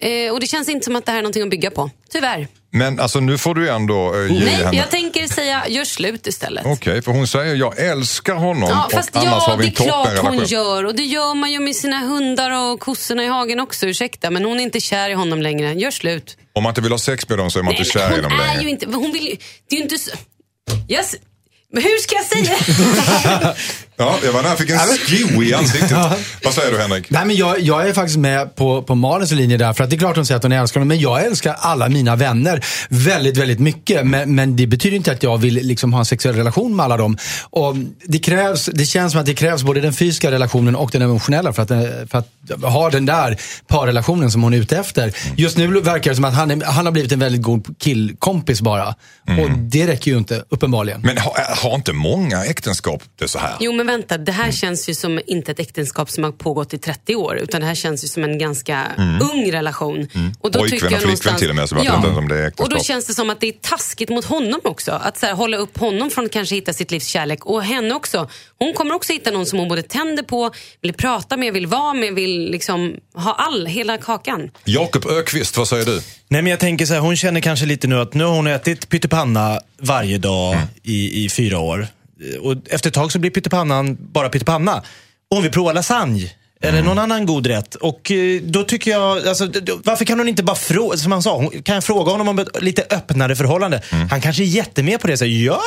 [0.01, 1.91] Eh, och det känns inte som att det här är någonting att bygga på.
[2.13, 2.49] Tyvärr.
[2.73, 4.77] Men alltså nu får du ändå eh, ge Nej, henne...
[4.77, 6.67] jag tänker säga gör slut istället.
[6.67, 9.81] Okej, för hon säger jag älskar honom Ja, och fast annars ja, har vi det
[9.81, 10.85] en är klart hon gör.
[10.85, 13.87] Och det gör man ju med sina hundar och kossorna i hagen också.
[13.87, 15.73] Ursäkta, men hon är inte kär i honom längre.
[15.73, 16.37] Gör slut.
[16.53, 18.15] Om man inte vill ha sex med dem så är man Nej, inte kär i
[18.15, 18.63] hon dem är längre.
[18.63, 18.87] ju inte...
[18.87, 20.11] Hon vill det är ju inte så...
[20.89, 21.15] Yes.
[21.73, 22.57] Men hur ska jag säga?
[23.97, 25.93] Ja, jag var nära fick en sko i ansiktet.
[26.45, 27.11] Vad säger du Henrik?
[27.11, 29.73] Nej, men jag, jag är faktiskt med på, på Malins linje där.
[29.73, 30.89] För att det är klart hon säger att hon älskar honom.
[30.89, 34.07] Men jag älskar alla mina vänner väldigt, väldigt mycket.
[34.07, 36.97] Men, men det betyder inte att jag vill liksom ha en sexuell relation med alla
[36.97, 37.19] dem.
[37.51, 41.03] Och det, krävs, det känns som att det krävs både den fysiska relationen och den
[41.03, 41.69] emotionella för att,
[42.11, 42.29] för att
[42.63, 45.13] ha den där parrelationen som hon är ute efter.
[45.37, 48.61] Just nu verkar det som att han, är, han har blivit en väldigt god killkompis
[48.61, 48.95] bara.
[49.43, 51.01] Och det räcker ju inte, uppenbarligen.
[51.01, 53.55] Men har, har inte många äktenskap det så här?
[53.61, 56.79] Jo men vänta, det här känns ju som inte ett äktenskap som har pågått i
[56.79, 57.37] 30 år.
[57.37, 58.87] Utan det här känns ju som en ganska
[59.33, 60.09] ung relation.
[60.41, 62.47] Och då Pojkvän tycker och jag flickvän till och med, så inte om det är
[62.47, 62.67] äktenskap.
[62.67, 64.93] Och då känns det som att det är taskigt mot honom också.
[64.93, 67.47] Att så här, hålla upp honom från att kanske hitta sitt livs kärlek.
[67.47, 68.29] Och henne också.
[68.59, 71.95] Hon kommer också hitta någon som hon både tänder på, vill prata med, vill vara
[71.95, 74.51] med, vill liksom ha all, hela kakan.
[74.65, 76.01] Jakob Ökvist, vad säger du?
[76.29, 78.47] Nej men jag tänker så här, hon känner kanske lite nu att nu har hon
[78.47, 81.89] ätit pyttipanna varje dag i, i fyra år.
[82.41, 84.77] Och efter ett tag så blir pyttipannan bara pyttipanna.
[85.31, 86.31] Och hon vill prova lasagne.
[86.61, 87.75] Eller någon annan god rätt.
[87.75, 89.49] Och eh, då tycker jag, alltså,
[89.85, 92.63] varför kan hon inte bara fråga, som han sa, kan jag fråga honom om ett
[92.63, 93.83] lite öppnare förhållande?
[94.11, 95.17] Han kanske är jättemed på det.
[95.17, 95.61] Så, ja,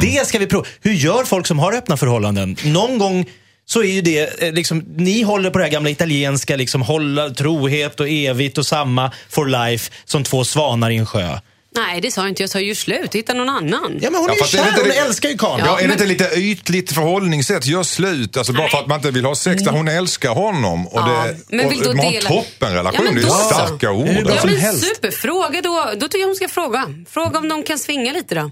[0.00, 0.66] det ska vi prova.
[0.80, 2.56] Hur gör folk som har öppna förhållanden?
[2.64, 3.26] Någon gång
[3.64, 7.30] så är ju det, eh, liksom, ni håller på det här gamla italienska, liksom, hålla
[7.30, 11.38] trohet och evigt och samma for life som två svanar i en sjö.
[11.76, 12.42] Nej, det sa jag inte.
[12.42, 13.98] Jag sa ju slut, hitta någon annan.
[14.02, 15.62] Ja men hon Ja, är är det kär, inte hon älskar ju karln.
[15.66, 17.66] Ja, är det inte lite ytligt förhållningssätt?
[17.66, 18.36] Gör slut.
[18.36, 20.86] Alltså bara för att man inte vill ha sex där hon älskar honom.
[20.88, 23.06] Och Ja, det, men och vill då man har dela- toppenrelation.
[23.06, 24.08] Ja, det är starka ord.
[24.08, 25.10] Ja, men super.
[25.10, 25.90] Fråga då.
[25.96, 26.86] Då tycker jag hon ska fråga.
[27.10, 28.50] Fråga om de kan svinga lite då.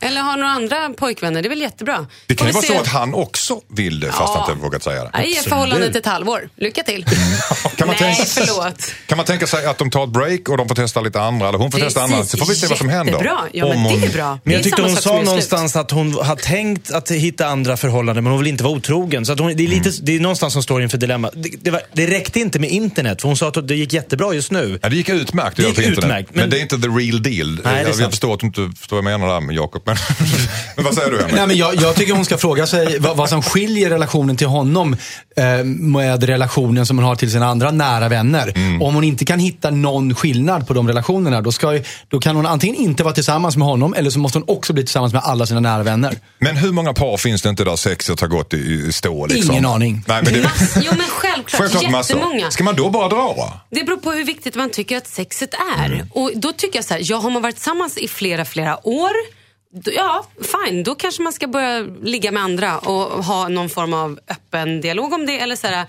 [0.00, 1.42] Eller ha några andra pojkvänner.
[1.42, 1.94] Det är väl jättebra.
[1.96, 2.06] Mm.
[2.26, 2.74] Det kan ju vara se.
[2.74, 4.40] så att han också vill det fast Ja.
[4.40, 5.10] han inte vågat säga det.
[5.14, 6.48] Nej, förhållandet ett halvår.
[6.56, 7.04] Lycka till.
[7.76, 8.92] Kan man, Nej, tänka, förlåt.
[9.06, 11.48] kan man tänka sig att de tar ett break och de får testa lite andra,
[11.48, 13.12] eller hon får testa andra, vi se vad som händer.
[13.12, 13.38] Jättebra.
[13.52, 14.38] Ja, men det är bra.
[14.44, 18.30] Men jag tyckte hon sa någonstans att hon har tänkt att hitta andra förhållanden men
[18.32, 19.26] hon vill inte vara otrogen.
[19.26, 20.00] Så att hon, det, är lite, Mm.
[20.02, 21.30] det är någonstans som står inför dilemma.
[21.34, 24.34] Det, det, var, det räckte inte med internet för hon sa att det gick jättebra
[24.34, 24.78] just nu.
[24.82, 26.04] Ja, det gick utmärkt Det att göra gick på internet.
[26.04, 26.40] utmärkt, men...
[26.40, 27.60] men- det är inte the real deal.
[27.64, 29.82] är jag, jag förstår att du inte förstår vad jag menar där med Jakob.
[29.86, 29.96] Men,
[30.76, 31.34] men vad säger du Henrik?
[31.36, 34.46] Nej, men jag, jag tycker hon ska fråga sig vad, vad som skiljer relationen till
[34.46, 34.96] honom
[35.64, 38.52] med relationen som hon har till sina andra nära vänner.
[38.56, 38.82] Mm.
[38.82, 42.46] Om hon inte kan hitta någon skillnad på de relationerna, då, ska, då kan hon
[42.46, 45.46] antingen inte vara tillsammans med honom eller så måste hon också bli tillsammans med alla
[45.46, 46.18] sina nära vänner.
[46.38, 49.26] Men hur många par finns det inte där sexet har gått i, stå?
[49.26, 49.50] Liksom?
[49.50, 50.04] Ingen aning.
[50.06, 52.16] Nej, men det, Mass, jo men självklart, självklart massor.
[52.16, 52.50] jättemånga.
[52.50, 53.60] Ska man då bara dra?
[53.70, 55.86] Det beror på hur viktigt man tycker att sexet är.
[55.86, 56.06] Mm.
[56.10, 59.10] Och då tycker jag så här, ja har man varit tillsammans i flera, flera år,
[59.72, 64.20] ja fine, då kanske man ska börja ligga med andra och ha någon form av
[64.28, 65.38] öppen dialog om det.
[65.38, 65.86] Eller så här,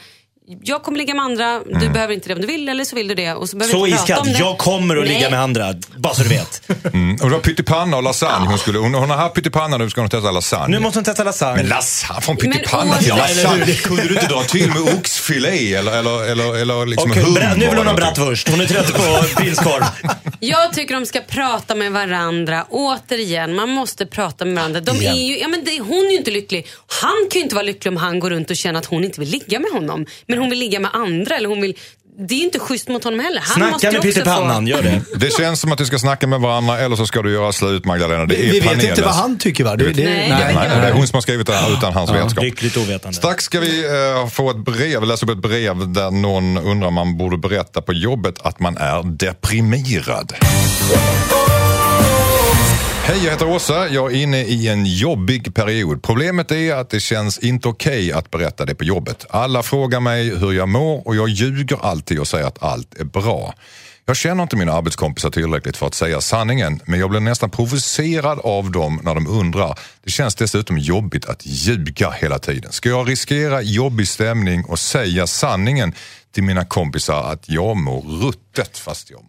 [0.63, 1.93] jag kommer ligga med andra, du Mm.
[1.93, 3.33] behöver inte det om du vill eller så vill du det.
[3.33, 4.39] Och så behöver Så iskallt.
[4.39, 5.13] Jag kommer att Nej.
[5.13, 5.73] ligga med andra.
[5.97, 6.61] Bara så du vet.
[6.93, 7.15] Mm.
[7.15, 8.47] Och det var pyttipanna och lasagne.
[8.47, 10.67] Hon, skulle, hon, hon har haft pyttipanna nu ska hon testa lasagne.
[10.77, 11.55] Nu måste hon testa lasagne.
[11.57, 13.65] Men lasagne, från pyttipanna till lasagne.
[13.75, 17.53] Kunde du inte dra till med oxfilé eller, eller, eller, eller liksom Och hummer?
[17.57, 18.49] nu vill hon ha bratwurst.
[18.49, 19.83] Hon är trött på prinskorv.
[20.39, 22.65] Jag tycker de ska prata med varandra.
[22.69, 24.79] Återigen, man måste prata med varandra.
[24.81, 26.67] De är ju, ja, men det, hon är ju inte lycklig.
[27.01, 29.19] Han kan ju inte vara lycklig om han går runt och känner att hon inte
[29.19, 30.05] vill ligga med honom.
[30.27, 31.35] Men hon vill ligga med andra.
[31.37, 31.77] Eller hon vill,
[32.27, 33.41] det är ju inte schysst mot honom heller.
[33.45, 35.01] Han Snacka med pyttipannan, få- gör det.
[35.15, 37.85] Det känns som att du ska snacka med varandra eller så ska du göra slut
[37.85, 38.25] Magdalena.
[38.25, 38.89] Det är Vi vet panelens.
[38.89, 39.75] inte vad han tycker va?
[39.75, 42.11] Det, det, Nej, Nej, nej, det är hon som har skrivit det här utan hans
[42.11, 42.43] vetskap.
[42.43, 43.17] Lyckligt ovetande.
[43.17, 46.93] Strax ska vi eh, få ett brev, läsa upp ett brev där någon undrar om
[46.93, 50.33] man borde berätta på jobbet att man är deprimerad.
[53.03, 53.87] Hej, jag heter Åsa.
[53.89, 56.03] Jag är inne i en jobbig period.
[56.03, 59.25] Problemet är att det känns inte okej att berätta det på jobbet.
[59.29, 63.03] Alla frågar mig hur jag mår och jag ljuger alltid och säger att allt är
[63.03, 63.53] bra.
[64.05, 68.39] Jag känner inte mina arbetskompisar tillräckligt för att säga sanningen men jag blir nästan provocerad
[68.39, 69.79] av dem när de undrar.
[70.03, 72.71] Det känns dessutom jobbigt att ljuga hela tiden.
[72.71, 75.93] Ska jag riskera jobbig stämning och säga sanningen
[76.31, 79.25] till mina kompisar att jag mår ruttet fast jag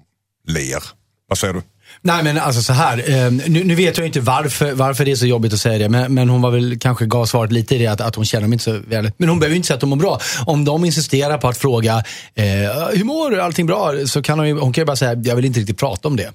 [0.46, 0.82] ler?
[1.28, 1.62] Vad säger du?
[2.04, 3.10] Nej men alltså så här.
[3.10, 5.88] Ehm, nu, nu vet jag inte varför, varför det är så jobbigt att säga det.
[5.88, 8.48] Men, men hon var väl kanske gav svaret lite i det att, att hon känner
[8.48, 9.10] mig inte så väl.
[9.16, 10.20] Men hon behöver ju inte säga att hon mår bra.
[10.46, 12.44] Om de insisterar på att fråga, eh,
[12.92, 13.40] hur mår du?
[13.40, 13.92] Allting bra?
[14.06, 16.16] Så kan hon, ju, hon kan ju bara säga, jag vill inte riktigt prata om
[16.16, 16.30] det.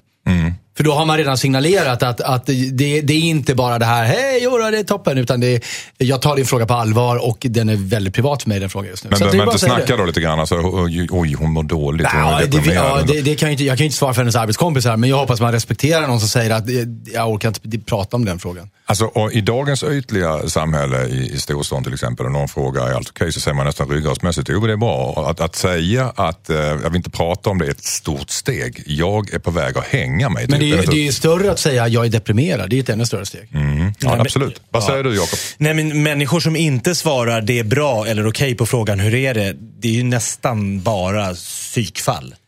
[0.78, 4.04] För då har man redan signalerat att, att det, det är inte bara det här,
[4.04, 5.18] hej jodå, det är toppen.
[5.18, 5.60] Utan det är,
[5.98, 8.90] jag tar din fråga på allvar och den är väldigt privat för mig den frågan
[8.90, 9.10] just nu.
[9.10, 10.02] Men behöver det man inte snacka det.
[10.02, 10.40] då lite grann?
[10.40, 12.06] Alltså, oj, oj, hon mår dåligt.
[12.12, 13.00] Ja, det, deprimerad.
[13.00, 15.10] ja, det, det kan jag, inte, jag kan ju inte svara för hennes arbetskompisar, men
[15.10, 16.74] jag hoppas man respekterar någon som säger att eh,
[17.14, 18.70] jag orkar inte prata om den frågan.
[18.86, 23.10] Alltså, I dagens ytliga samhälle i, i storstan till exempel, och någon frågar är allt
[23.10, 25.30] okej, så säger man nästan ryggradsmässigt, jo det är bra.
[25.30, 28.82] Att, att säga att eh, jag vill inte prata om det är ett stort steg.
[28.86, 30.46] Jag är på väg att hänga mig.
[30.46, 30.52] Typ.
[30.72, 30.94] Är, definitivt.
[31.04, 32.70] det är större att säga jag är deprimerad.
[32.70, 33.48] Det är ett ännu större steg.
[33.54, 33.92] Mm.
[33.98, 34.60] Ja, men- absolut.
[34.70, 35.38] Vad säger du Jakob?
[35.58, 39.34] Nej, men människor som inte svarar det är bra eller okej på frågan hur är
[39.34, 42.34] det, det är ju nästan bara psykfall.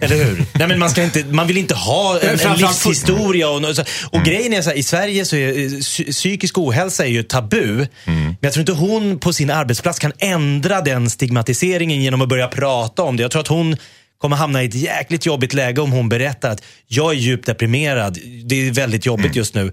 [0.00, 0.44] Eller hur?
[0.54, 3.48] Nej, men man, ska inte, man vill inte ha en, en livshistoria.
[3.48, 3.78] Och, och,
[4.10, 7.22] och grejen är så här, i Sverige så är eh, psy- psykisk ohälsa är ju
[7.22, 7.86] tabu.
[8.04, 12.48] Men jag tror inte hon på sin arbetsplats kan ändra den stigmatiseringen genom att börja
[12.48, 13.22] prata om det.
[13.22, 13.76] Jag tror att hon
[14.24, 18.18] kommer hamna i ett jäkligt jobbigt läge om hon berättar att jag är djupt deprimerad.
[18.44, 19.72] Det är väldigt jobbigt just nu.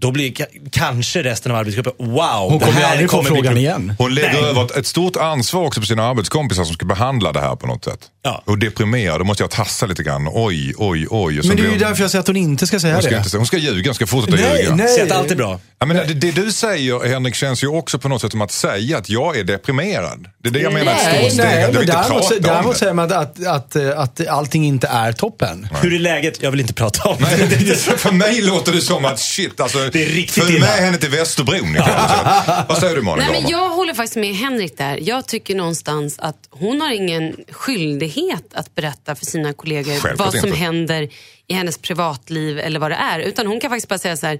[0.00, 2.50] Då blir ka- kanske resten av arbetsgruppen, wow.
[2.50, 3.94] Hon det kommer aldrig få bli frågan igen.
[3.98, 7.56] Hon lägger över ett stort ansvar också på sina arbetskompisar som ska behandla det här
[7.56, 8.00] på något sätt.
[8.28, 8.42] Ja.
[8.46, 10.28] Och deprimera, då måste jag tassa lite grann.
[10.32, 11.40] Oj, oj, oj.
[11.44, 13.10] Men det är ju hon- därför jag säger att hon inte ska säga hon ska,
[13.10, 13.16] det.
[13.24, 14.74] inte, hon ska ljuga, hon ska fortsätta Nej, ljuga.
[14.74, 14.88] nej.
[14.88, 15.60] Säg att allt är bra.
[15.78, 18.52] Ja, men det, det du säger Henrik känns ju också på något sätt som att
[18.52, 20.26] säga att jag är deprimerad.
[20.42, 21.44] Det är det jag menar, ett Nej, stort steg.
[21.46, 22.78] nej, du men inte däremot, prata om däremot det.
[22.78, 23.12] säger man att,
[23.46, 23.76] att, att,
[24.20, 25.68] att allting inte är toppen.
[25.82, 26.42] Hur är läget?
[26.42, 27.36] Jag vill inte prata om det.
[27.36, 30.66] Nej, det, för mig låter det som att shit, alltså, Det är riktigt följ illa.
[30.66, 31.76] med henne till Västerbron.
[32.68, 34.98] Vad säger du Malin Nej, men jag håller faktiskt med Henrik där.
[35.02, 38.17] Jag tycker någonstans att hon har ingen skyldighet
[38.54, 40.58] att berätta för sina kollegor Självklart vad som inte.
[40.60, 41.08] händer
[41.46, 43.20] i hennes privatliv eller vad det är.
[43.20, 44.38] Utan hon kan faktiskt bara säga så här.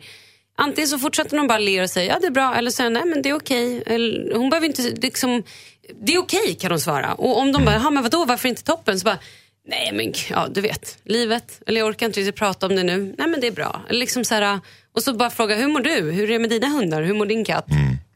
[0.58, 3.02] Antingen så fortsätter hon bara le och säga ja det är bra eller säga nej
[3.04, 3.82] men det är okej.
[3.86, 5.42] Eller, Hon behöver inte liksom,
[6.02, 7.12] det är okej kan hon svara.
[7.14, 9.00] Och om de bara, ja men vadå varför inte toppen?
[9.00, 9.18] Så bara,
[9.68, 11.60] nej men ja du vet, livet.
[11.66, 13.14] Eller jag orkar inte riktigt prata om det nu.
[13.18, 13.80] Nej men det är bra.
[13.88, 14.60] Eller liksom så här,
[14.94, 16.10] och så bara fråga hur mår du?
[16.10, 17.02] Hur är det med dina hundar?
[17.02, 17.66] Hur mår din katt?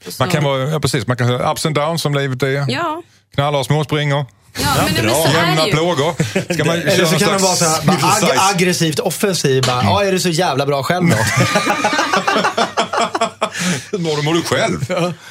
[0.09, 2.65] Så- Man kan vara, ja precis, man kan säga ups and downs som livet är.
[2.73, 3.03] Ja.
[3.35, 4.27] Knallar och småspringer.
[4.61, 6.15] Ja, men, nej, men Jämna plågor.
[6.55, 9.63] Ska man Eller så kan den vara så här, bara, ag- aggressivt offensiv.
[9.67, 11.17] Bara, ja, är du så jävla bra själv då?
[13.91, 14.79] Hur mår du, själv?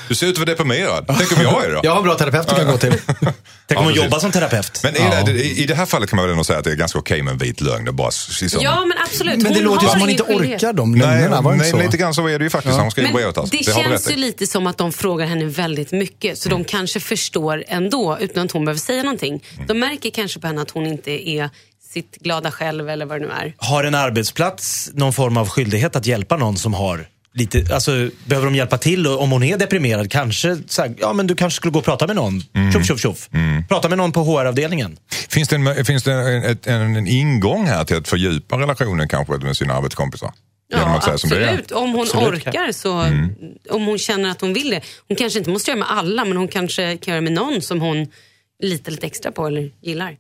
[0.08, 1.06] Du ser ut att vara deprimerad.
[1.18, 1.82] Tänk om jag är det då?
[1.84, 2.92] Jag har en bra terapeut du kan gå till.
[3.68, 4.80] Tänk om hon jobbar som terapeut.
[4.84, 6.76] Men är det, i, det här fallet kan man väl ändå säga att det är
[6.76, 7.86] ganska okej med en vit lögn.
[7.86, 9.38] Det bara liksom, Ja, men absolut.
[9.38, 10.64] Men det Hon låter ju har som hon ingen inte skyldighet.
[10.64, 11.52] orkar de Nej, lögnerna.
[11.52, 11.78] Det nej så?
[11.78, 12.76] lite grann så är det ju faktiskt.
[12.78, 13.58] Hon skriver Men brevet alltså.
[13.58, 16.38] det du känns ju lite som att de frågar henne väldigt mycket.
[16.38, 19.44] Så de kanske förstår ändå utan att hon behöver säga någonting.
[19.68, 21.50] De märker kanske på henne att hon inte är
[21.94, 23.54] sitt glada själv eller vad det nu är.
[23.58, 28.46] Har en arbetsplats någon form av skyldighet att hjälpa någon som har lite, alltså behöver
[28.48, 31.56] de hjälpa till och om hon är deprimerad kanske, så här, ja men du kanske
[31.58, 32.44] skulle gå och prata med någon.
[32.56, 32.72] Mm.
[32.74, 33.30] Tjoff, tjoff, tjoff.
[33.70, 34.98] Prata med någon på HR-avdelningen.
[35.30, 39.08] Finns det, en, finns det en, ett- en, en ingång här till att fördjupa relationen
[39.08, 40.32] kanske med sina arbetskompisar?
[40.74, 41.72] Ja, absolut.
[41.72, 42.48] Om hon Absolut.
[42.48, 42.92] orkar så,
[43.70, 44.82] om hon känner att hon vill det.
[45.08, 47.82] Hon kanske inte måste göra med alla men hon kanske kan göra med någon som
[47.82, 48.08] hon
[48.62, 50.18] litar lite extra på eller gillar.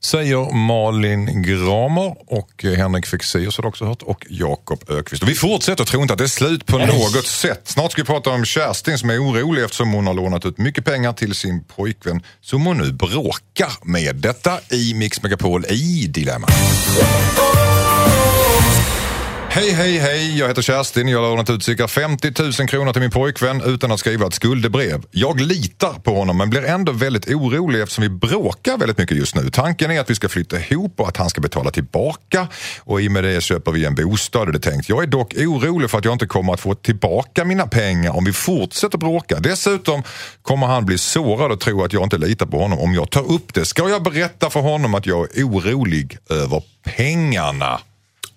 [0.00, 5.22] Säger Malin Gramer och Henrik Fexeus har du också hört och Jakob Ökvist.
[5.22, 7.60] Och vi fortsätter, tro inte att det är slut på något sätt.
[7.64, 10.84] Snart ska vi prata om Kerstin som är orolig eftersom hon har lånat ut mycket
[10.84, 14.16] pengar till sin pojkvän som hon nu bråkar med.
[14.16, 16.48] Detta i Mix Megapol i Dilemma.
[19.54, 20.38] Hej, hej, hej.
[20.38, 21.08] Jag heter Kerstin.
[21.08, 24.34] Jag har lånat ut cirka 50 000 kronor till min pojkvän utan att skriva ett
[24.34, 25.02] skuldebrev.
[25.10, 29.34] Jag litar på honom men blir ändå väldigt orolig eftersom vi bråkar väldigt mycket just
[29.34, 29.50] nu.
[29.50, 32.48] Tanken är att vi ska flytta ihop och att han ska betala tillbaka
[32.80, 34.88] och i och med det köper vi en bostad är det tänkt.
[34.88, 38.24] Jag är dock orolig för att jag inte kommer att få tillbaka mina pengar om
[38.24, 39.40] vi fortsätter bråka.
[39.40, 40.02] Dessutom
[40.42, 43.32] kommer han bli sårad och tro att jag inte litar på honom om jag tar
[43.32, 43.64] upp det.
[43.64, 47.80] Ska jag berätta för honom att jag är orolig över pengarna?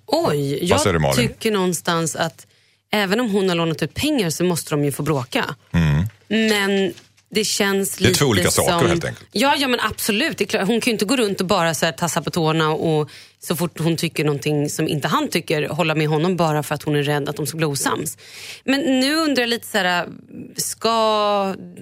[0.08, 1.28] Oj, du, jag Malin?
[1.28, 2.48] tycker någonstans att
[2.92, 5.56] även om hon har lånat ut pengar så måste de ju få bråka.
[6.28, 6.94] Men
[7.30, 8.06] det känns Mm.
[8.06, 8.66] är lite två olika som...
[8.66, 9.28] saker, helt enkelt.
[9.32, 10.38] Ja, ja men absolut.
[10.38, 10.60] Det är.
[10.66, 13.10] Hon kan ju inte gå runt och bara så här, tassa på tårna och
[13.48, 16.84] så fort hon tycker någonting som inte han tycker hålla med honom bara för att
[16.84, 18.18] hon är rädd att de ska bli osams.
[18.64, 20.08] Men nu undrar jag lite så här,
[20.58, 20.90] ska...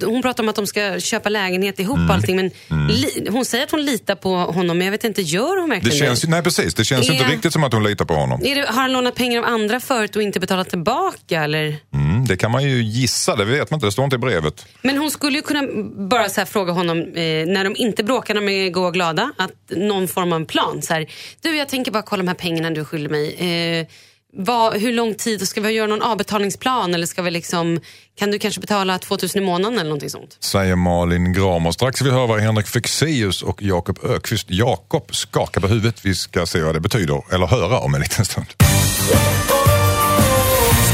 [0.06, 2.12] Hon pratar om att de ska köpa lägenhet ihop Mm.
[2.12, 2.52] allting men
[2.90, 3.28] li...
[3.30, 5.98] hon säger att hon litar på honom men jag vet inte, gör hon Det verkligen
[5.98, 8.14] känns, ju- nej precis, det känns ju inte Är- riktigt som att hon litar på
[8.14, 8.42] honom.
[8.46, 11.44] Är det, har han lånat pengar av andra förut och inte betalat tillbaka?
[11.44, 11.76] Eller?
[11.94, 14.66] Mm, det kan man ju gissa, det vet man inte, det står inte i brevet.
[14.82, 15.64] Men hon skulle ju kunna
[16.10, 19.32] bara så fråga honom, eh, när de inte bråkar, när de är goa och glada,
[19.38, 20.82] att någon form av plan.
[20.82, 21.08] Så här,
[21.42, 23.34] du, jag tänker bara kolla de här pengarna du skyller mig.
[23.34, 23.88] Eh,
[24.36, 27.80] vad, hur lång tid, ska vi göra någon avbetalningsplan eller ska vi liksom,
[28.16, 30.38] kan du kanske betala 2000 i månaden eller någonting sånt?
[30.40, 31.72] Säger Malin Gramer.
[31.72, 36.06] Strax ska vi höra vad Henrik Fexeus och Jakob Ökvist Jakob skakar på huvudet.
[36.06, 38.48] Vi ska se vad det betyder, eller höra om en liten stund.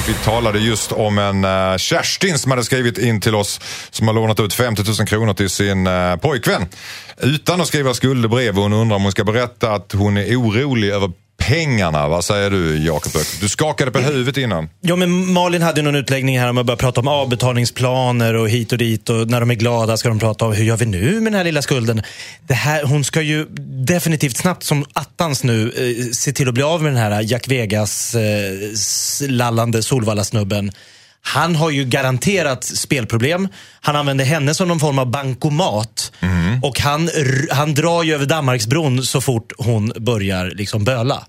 [0.09, 4.13] Vi talade just om en uh, Kerstin som hade skrivit in till oss som har
[4.13, 6.67] lånat ut 50 000 kronor till sin uh, pojkvän
[7.17, 8.57] utan att skriva skuldebrev.
[8.57, 12.49] Och Hon undrar om hon ska berätta att hon är orolig över Pengarna, vad säger
[12.49, 13.11] du Jakob?
[13.41, 14.69] Du skakade på huvudet innan.
[14.81, 18.49] Ja, men Malin hade ju någon utläggning här om att börja prata om avbetalningsplaner och
[18.49, 19.09] hit och dit.
[19.09, 21.33] Och när de är glada ska de prata om hur gör vi nu med den
[21.33, 22.01] här lilla skulden.
[22.47, 23.45] Det här, hon ska ju
[23.87, 27.47] definitivt snabbt som attans nu eh, se till att bli av med den här Jack
[27.47, 30.71] Vegas eh, lallande Solvalla-snubben.
[31.21, 33.47] Han har ju garanterat spelproblem.
[33.81, 36.11] Han använder henne som någon form av bankomat.
[36.63, 37.09] Och han,
[37.51, 41.23] han drar ju över Danmarksbron så fort hon börjar liksom böla.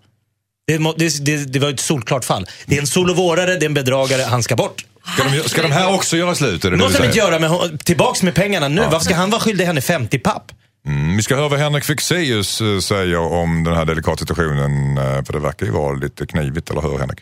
[0.67, 2.47] Det, det, det, det var ett solklart fall.
[2.67, 4.85] Det är en solovårare, det är en bedragare, han ska bort.
[5.15, 6.65] Ska de, ska de här också göra slut?
[6.65, 8.83] Är det måste han inte göra, men tillbaks med pengarna nu.
[8.91, 10.53] Varför ska han vara skyldig henne 50 papp?
[10.87, 14.99] Mm, vi ska höra vad Henrik Fexeus eh, säger om den här delikata situationen.
[14.99, 17.19] eh, För det verkar ju vara lite knivigt, eller hur Henrik?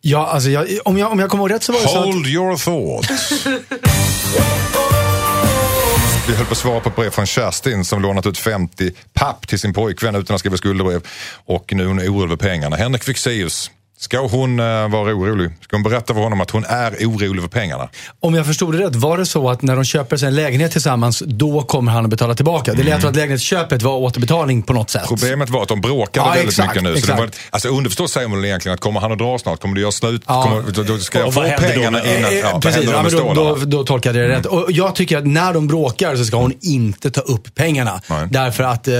[0.00, 2.04] Ja, alltså jag, om, jag, om jag kommer ihåg rätt så var det så att...
[2.04, 3.46] Hold your thoughts.
[6.28, 9.48] Vi höll på att svara på ett brev från Kerstin som lånat ut 50 papp
[9.48, 11.02] till sin pojkvän utan att skriva skuldebrev.
[11.46, 12.76] Och nu är hon orolig över pengarna.
[12.76, 15.50] Henrik Fexeus, ska hon eh, vara orolig?
[15.60, 17.88] Ska hon berätta för honom att hon är orolig för pengarna?
[18.20, 20.72] Om jag förstod det rätt, var det så att när de köper sig en lägenhet
[20.72, 22.72] tillsammans, då kommer han att betala tillbaka?
[22.74, 25.02] Det lät som att lägenhetsköpet var återbetalning på något sätt.
[25.08, 26.88] Problemet var att de bråkade Ja, väldigt exakt, mycket nu.
[26.88, 27.18] Så det exakt.
[27.18, 29.92] var, alltså underförstått säger man egentligen att kommer han att dra snart, kommer du göra
[29.92, 30.42] slut, Ja.
[30.42, 32.32] kommer, då, då ska jag få då pengarna med- innan.
[32.32, 34.46] Eh, Ja, vad Precis, ja, då men då, då, då tolkade jag det rätt.
[34.46, 38.00] Och jag tycker att när de bråkar så ska hon inte ta upp pengarna.
[38.10, 38.28] Nej.
[38.30, 38.94] Därför att eh,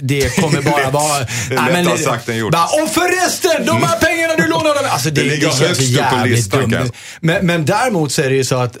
[0.00, 1.18] det kommer bara vara...
[1.48, 2.52] Det är lättare sagt än gjort.
[2.52, 5.78] Bara, och förresten, de här pengarna du lånade av mig." Alltså det, Det det, känns
[5.78, 6.90] på jävligt dumt.
[7.20, 8.76] Men, men däremot så är det ju så att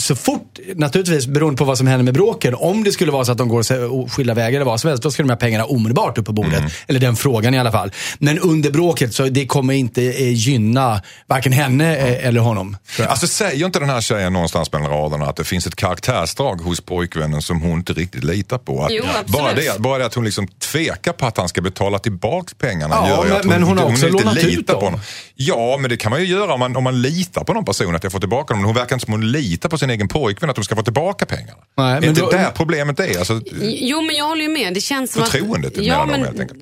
[0.00, 3.32] så fort, naturligtvis beroende på vad som händer med bråken, om det skulle vara så
[3.32, 6.18] att de går skilda vägar eller vad som helst, då ska de här pengarna omedelbart
[6.18, 6.58] upp på bordet.
[6.58, 6.70] Mm.
[6.86, 7.92] Eller den frågan i alla fall.
[8.18, 12.76] Men under bråket, så det kommer inte eh, gynna varken henne eh, eller honom.
[13.08, 16.80] Alltså säger inte den här tjejen någonstans mellan raderna att det finns ett karaktärsdrag hos
[16.80, 18.84] pojkvännen som hon inte riktigt litar på?
[18.84, 21.98] Att Jo, bara, det, bara det att hon liksom tvekar på att han ska betala
[21.98, 24.74] tillbaka pengarna Ja, gör men- att hon, men hon har också inte lånat ut litar
[24.74, 24.84] på dem.
[24.84, 25.00] honom.
[25.34, 27.96] Ja, men det kan man ju göra om man, om man litar på någon person
[27.96, 28.58] att jag får tillbaka dem.
[28.60, 30.82] Men hon verkar inte som hon litar på sin egen pojkvän att de ska få
[30.82, 31.58] tillbaka pengarna.
[31.76, 33.18] Nej, är men inte då- där problemet är?
[33.18, 34.74] Alltså, Jo, men jag håller ju med.
[34.74, 35.84] Det känns som Förtroendet att...
[35.84, 36.60] mellan dem, men helt enkelt.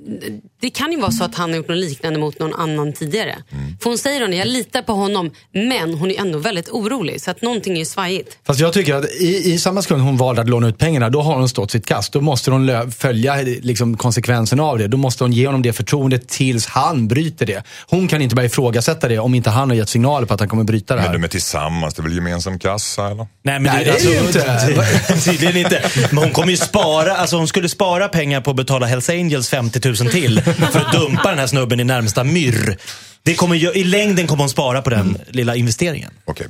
[0.60, 3.36] Det kan ju vara så att han har gjort något liknande mot någon annan tidigare.
[3.50, 3.76] Mm.
[3.82, 7.20] För hon säger hon, jag litar på honom, men hon är ändå väldigt orolig.
[7.20, 8.38] Så att någonting är ju svajigt.
[8.46, 11.22] Fast jag tycker att i, i samma sekund hon valde att låna ut pengarna, då
[11.22, 12.12] har hon stått sitt kast.
[12.12, 14.88] Då måste hon följa liksom, konsekvenserna av det.
[14.88, 17.62] Då måste hon ge honom det förtroendet tills han bryter det.
[17.86, 20.48] Hon kan inte börja ifrågasätta det om inte han har gett signaler på att han
[20.48, 21.08] kommer bryta det här.
[21.12, 23.26] men de är tillsammans, det är väl gemensam kassa eller?
[23.42, 25.24] Nej, men Nej, det är ju inte.
[25.24, 25.90] Tydligen inte.
[26.10, 29.48] Men hon kommer ju spara, alltså hon skulle spara pengar på att betala Hells Angels
[29.48, 32.76] 50 000 till för att dumpa den här snubben i närmsta myrr.
[33.22, 36.10] Det kommer, I längden kommer hon spara på den lilla investeringen.
[36.24, 36.46] Okej.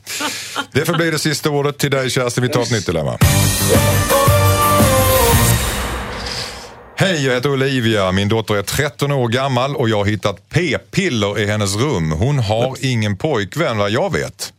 [0.72, 2.42] Det får bli det sista ordet till dig Kerstin.
[2.42, 3.18] Vi tar ett nytt dilemma.
[6.96, 8.12] Hej, jag heter Olivia.
[8.12, 12.12] Min dotter är 13 år gammal och jag har hittat p-piller i hennes rum.
[12.12, 14.52] Hon har ingen pojkvän vad jag vet.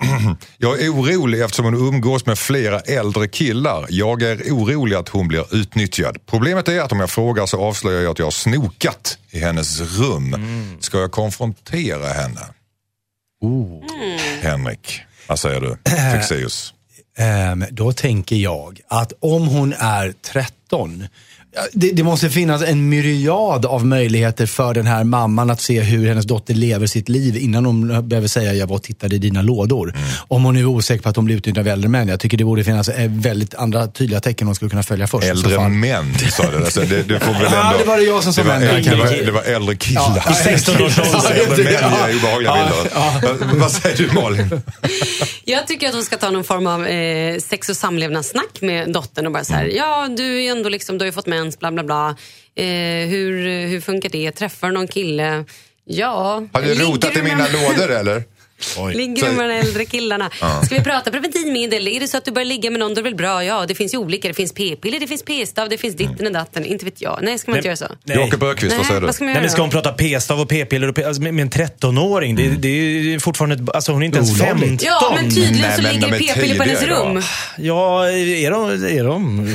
[0.58, 3.86] Jag är orolig eftersom hon umgås med flera äldre killar.
[3.88, 6.18] Jag är orolig att hon blir utnyttjad.
[6.26, 9.80] Problemet är att om jag frågar så avslöjar jag att jag har snokat i hennes
[9.80, 10.36] rum.
[10.80, 12.40] Ska jag konfrontera henne?
[14.42, 15.76] Henrik, vad säger du?
[16.12, 16.74] Fexeus.
[17.18, 21.08] Ehm, då tänker jag att om hon är 13, ja,
[21.72, 26.08] det, det måste finnas en myriad av möjligheter för den här mamman att se hur
[26.08, 29.42] hennes dotter lever sitt liv innan hon behöver säga jag var och tittade i dina
[29.42, 29.88] lådor.
[29.96, 30.08] Mm.
[30.28, 32.08] Om hon nu är osäker på att hon blir utnyttjad av äldre män.
[32.08, 35.24] Jag tycker det borde finnas eh, väldigt andra tydliga tecken hon skulle kunna följa först.
[35.26, 36.56] Äldre män sa du.
[36.56, 37.56] Alltså, det, du får väl ändå...
[37.56, 39.24] Ja, det var det jag som sa det var, män det, var, kanske.
[39.24, 40.22] det var äldre killar.
[40.26, 41.32] Ja, I 16-årsåldern.
[41.50, 42.08] Äldre män Ja.
[42.08, 43.48] ger obehagliga bilder.
[43.50, 44.60] Vad- Vad säger du Malin?
[45.44, 49.26] Jag tycker att hon ska ta någon form av eh, sex och samlevnadssnack med dottern
[49.26, 51.70] och bara så här, ja du är ändå liksom, du har ju fått mens, bla
[51.70, 52.16] bla bla.
[52.54, 54.32] Eh, hur, hur funkar det?
[54.32, 55.44] Träffar du någon kille?
[55.84, 56.46] Ja.
[56.52, 58.24] Har du rotat i mina lådor eller?
[58.94, 60.30] Ligger du med de äldre killarna?
[60.66, 61.88] Ska vi prata preventivmedel?
[61.88, 63.44] Är det så att du börjar ligga med någon, då är det väl bra?
[63.44, 64.28] Ja, det finns ju olika.
[64.28, 66.64] Det finns p-piller, det finns p-stav, det finns ditten och datten.
[66.64, 67.18] Inte vet jag.
[67.22, 67.86] Nej, ska man inte göra så?
[68.04, 68.16] Nej.
[68.18, 69.06] Jakob Öqvist, vad säger du?
[69.06, 71.34] vad ska man Nej, men ska hon prata p-stav och p-piller och p- alltså, med,
[71.34, 72.36] med en 13-åring?
[72.36, 74.68] Det, det är ju fortfarande, ett- alltså hon är inte ens Olagligt.
[74.82, 74.86] 15.
[74.86, 77.22] Ja, men tydligen Nej, så men ligger det p-piller på hennes rum.
[77.58, 78.70] Ja, är de?
[78.98, 79.46] Är de?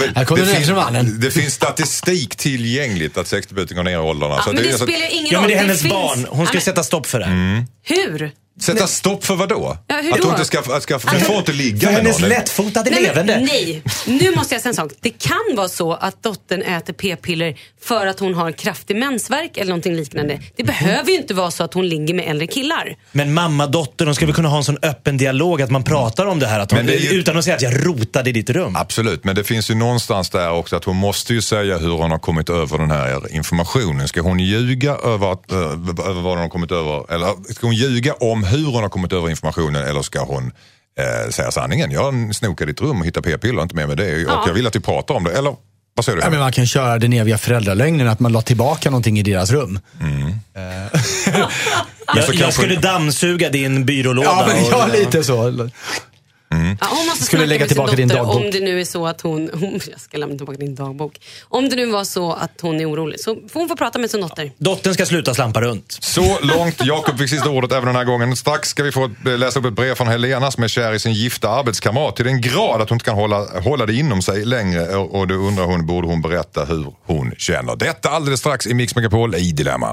[0.00, 4.34] Väl, Här kommer det, finns, det finns statistik tillgängligt att sexdebuten går ner i åldrarna.
[4.34, 5.40] Ja, Så men det så- spelar ingen Ja, roll.
[5.40, 6.26] men det är hennes barn.
[6.28, 7.26] Hon ska Ja, sätta stopp för det.
[7.38, 7.64] Mm.
[7.82, 8.30] Hur?
[8.60, 9.76] Sätta stopp för vad då?
[9.86, 10.24] Ja, hur att då?
[10.24, 12.28] hon inte ska, att ska för få inte ligga För med hennes någon.
[12.28, 13.34] lättfotade Nej, levande.
[13.36, 14.92] men, nej, nu måste jag säga en sak.
[15.00, 19.68] Det kan vara så att dottern äter p-piller för att hon har kraftig mensvärk eller
[19.68, 20.40] någonting liknande.
[20.56, 22.96] Det behöver ju inte vara så att hon ligger med äldre killar.
[23.12, 26.38] Men mamma, dotter, de skulle kunna ha en sån öppen dialog att man pratar om
[26.38, 26.60] det här.
[26.60, 28.76] Att hon, Men det ju- Utan att säga att jag rotade i ditt rum.
[28.76, 32.10] Absolut, men det finns ju någonstans där också att hon måste ju säga hur hon
[32.10, 34.08] har kommit över den här informationen.
[34.08, 35.56] Ska hon ljuga över, att, ö,
[36.08, 39.12] över vad hon har kommit över, eller ska hon ljuga om hur hon har kommit
[39.12, 40.52] över informationen eller ska hon
[41.24, 41.90] eh, säga sanningen?
[41.90, 44.44] Jag snokade i ditt rum och hittade p-piller, inte med med det och Ja.
[44.46, 45.32] jag vill att vi pratar om det.
[45.38, 45.56] Eller
[45.94, 46.22] vad säger du?
[46.24, 49.50] Ja, men man kan köra den eviga föräldralögnen, att man la tillbaka någonting i deras
[49.50, 49.80] rum.
[52.14, 54.28] Men så Jag, jag skulle dammsuga din byrålåda.
[54.28, 55.68] Ja, men och- ja, lite så.
[56.50, 58.36] Ja, hon måste Skulle lägga tillbaka din dotter dagbok.
[58.44, 59.80] om det nu är så att hon, hon...
[59.90, 61.20] Jag ska lämna tillbaka din dagbok.
[61.42, 64.10] Om det nu var så att hon är orolig så får hon få prata med
[64.10, 64.52] sin dotter.
[64.58, 65.98] Dottern ska sluta slampa runt.
[66.00, 66.84] Så långt.
[66.84, 68.36] Jakob fick sista ordet även den här gången.
[68.36, 71.12] Strax ska vi få läsa upp ett brev från Helena som är kär i sin
[71.12, 74.96] gifta arbetskamrat till den grad att hon inte kan hålla, hålla det inom sig längre.
[74.96, 77.76] Och, då undrar hon, borde hon berätta hur hon känner?
[77.76, 79.92] Detta alldeles strax i Mix Megapol i Dilemma.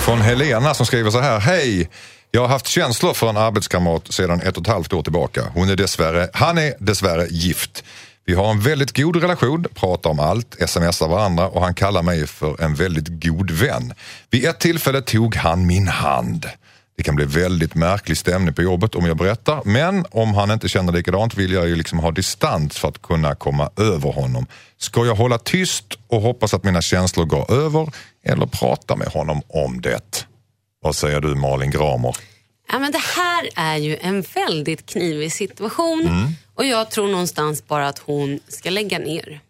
[0.00, 1.38] Från Helena som skriver så här.
[1.40, 1.90] Hej!
[2.34, 5.42] Jag har haft känslor för en arbetskamrat sedan ett och ett halvt år tillbaka.
[5.54, 7.84] Hon är dessvärre, han är dessvärre gift.
[8.24, 12.26] Vi har en väldigt god relation, pratar om allt, smsar varandra och han kallar mig
[12.26, 13.94] för en väldigt god vän.
[14.30, 16.46] Vid ett tillfälle tog han min hand.
[16.96, 20.68] Det kan bli väldigt märklig stämning på jobbet om jag berättar, men om han inte
[20.68, 24.46] känner likadant vill jag ju liksom ha distans för att kunna komma över honom.
[24.78, 27.88] Ska jag hålla tyst och hoppas att mina känslor går över
[28.24, 30.26] eller prata med honom om det?
[30.84, 32.16] Vad säger du Malin Gramer?
[32.72, 36.32] Ja, men det här är ju en väldigt knivig situation Mm.
[36.54, 39.40] och jag tror någonstans bara att hon ska lägga ner.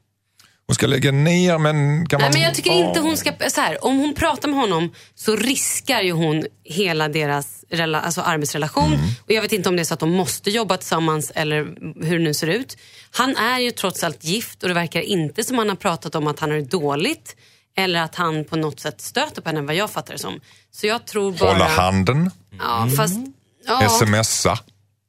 [0.66, 2.30] Hon ska lägga ner men kan man...
[2.30, 3.32] Nej, men jag tycker inte hon ska...
[3.48, 8.20] Så här, om hon pratar med honom så riskar ju hon hela deras rela, alltså
[8.20, 8.92] arbetsrelation.
[8.92, 9.00] Mm.
[9.24, 11.58] Och Jag vet inte om det är så att de måste jobba tillsammans eller
[12.04, 12.76] hur det nu ser ut.
[13.10, 16.26] Han är ju trots allt gift och det verkar inte som han har pratat om
[16.26, 17.36] att han har det dåligt.
[17.76, 20.40] Eller att han på något sätt stöter på henne vad jag fattar det som.
[20.70, 21.52] Så jag tror bara...
[21.52, 23.18] Hålla handen, Ja, fast...
[23.66, 24.58] Ja, smsa.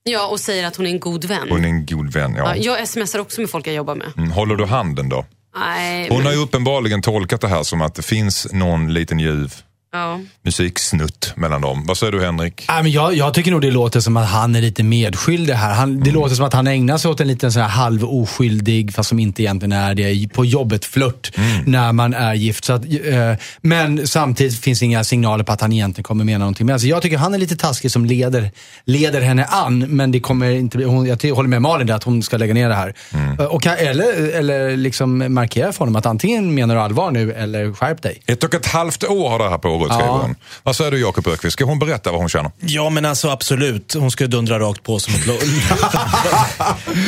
[0.03, 1.47] ja, och säger att hon är en god vän.
[1.49, 2.35] Hon är en god vän.
[2.37, 2.55] Ja.
[2.55, 4.07] Ja, jag smsar också med folk jag jobbar med.
[4.17, 5.25] Mm, Håller du handen då?
[5.57, 9.19] Nej, Hon men, har ju uppenbarligen tolkat det här som att det finns någon liten
[9.19, 9.53] ljuv
[9.97, 10.19] ja.
[10.43, 11.83] musiksnutt mellan dem.
[11.87, 12.65] Vad säger du Henrik?
[12.69, 15.73] Nej, men jag, jag tycker nog det låter som att han är lite medskyldig här.
[15.73, 18.93] Han, det låter som att han ägnar sig åt en liten sån här halv oskyldig,
[18.93, 21.31] fast som inte egentligen är det, på jobbet flört
[21.65, 22.65] när man är gift.
[22.65, 26.37] Så att, eh, men samtidigt finns det inga signaler på att han egentligen kommer mena
[26.37, 26.65] någonting.
[26.65, 28.51] Men alltså, jag tycker han är lite taskig som leder,
[28.85, 29.79] leder henne an.
[29.79, 32.53] Men det kommer inte bli, hon, jag håller med Malin där, att hon ska lägga
[32.53, 32.93] ner det här.
[33.39, 37.73] Eh, Och, eller eller liksom markera för honom att antingen menar du allvar nu eller
[37.73, 38.21] skärp dig.
[38.25, 40.21] Ett och ett halvt år har det här pågått, skriver Ja.
[40.21, 40.35] hon.
[40.63, 41.53] Vad säger du Jakob Öqvist?
[41.53, 42.51] Ska hon berätta vad hon känner?
[42.59, 43.93] Ja, men alltså absolut.
[43.93, 45.39] Hon ska dundra rakt på som ett lo-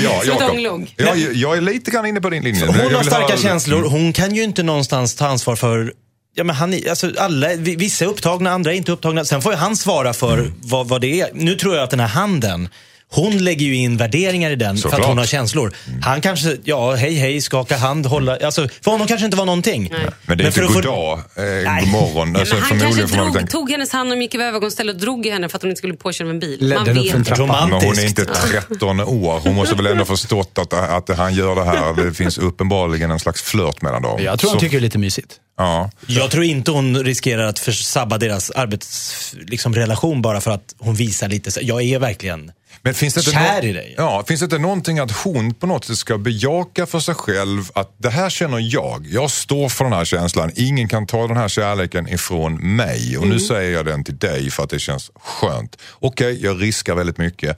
[0.04, 0.88] Ja, Jakob.
[0.96, 2.66] Ja, jag, jag är lite grann inne på din linje.
[2.68, 3.90] Hon har starka höra- känslor.
[3.90, 5.94] Hon kan ju inte någonstans ta ansvar för
[6.36, 9.26] Ja, men han, alltså alla, vi- vissa är upptagna, andra är inte upptagna.
[9.26, 10.54] Sen får ju han svara för Mm.
[10.62, 11.30] vad, vad det är.
[11.34, 12.70] Nu tror jag att den här handen,
[13.12, 15.00] hon lägger ju in värderingar i den för Såklart.
[15.02, 15.74] att hon har känslor.
[16.02, 18.38] Han kanske, ja, hej hej, skaka hand, hålla.
[18.46, 19.94] Alltså, för honom kanske inte var någonting.
[20.26, 21.82] Men det är inte för att få- eh, Nej.
[21.84, 22.34] god morgon.
[22.34, 25.02] Ja, Alltså, men han kanske drog, tänka- tog hennes hand och gick över övergångsstället och
[25.02, 26.58] drog i henne för att hon inte skulle bli påkörd av en bil.
[26.62, 27.36] Ledde Man vet för en inte.
[27.36, 27.54] trappa.
[27.54, 28.20] Men hon är Romantiskt.
[28.20, 28.26] inte
[28.70, 29.40] 13 år.
[29.44, 31.94] Hon måste väl ändå förstått att, att han gör det här.
[32.06, 34.24] Det finns uppenbarligen en slags flört mellan dem.
[34.24, 35.36] Jag tror han Så- tycker det är lite mysigt.
[35.58, 35.92] Ja.
[36.08, 40.96] Jag tror inte hon riskerar att försabba deras arbetsrelation liksom, relation bara för att hon
[40.96, 42.52] visar lite, jag är verkligen
[42.82, 43.94] Men finns det inte kär nå- i dig.
[43.98, 47.64] Ja, finns det inte någonting att hon på något sätt ska bejaka för sig själv
[47.76, 49.08] att det här känner jag.
[49.12, 50.52] Jag står för den här känslan.
[50.56, 53.18] Ingen kan ta den här kärleken ifrån mig.
[53.18, 53.36] Och Mm.
[53.38, 55.78] nu säger jag den till dig för att det känns skönt.
[56.00, 57.58] Okej, jag riskar väldigt mycket.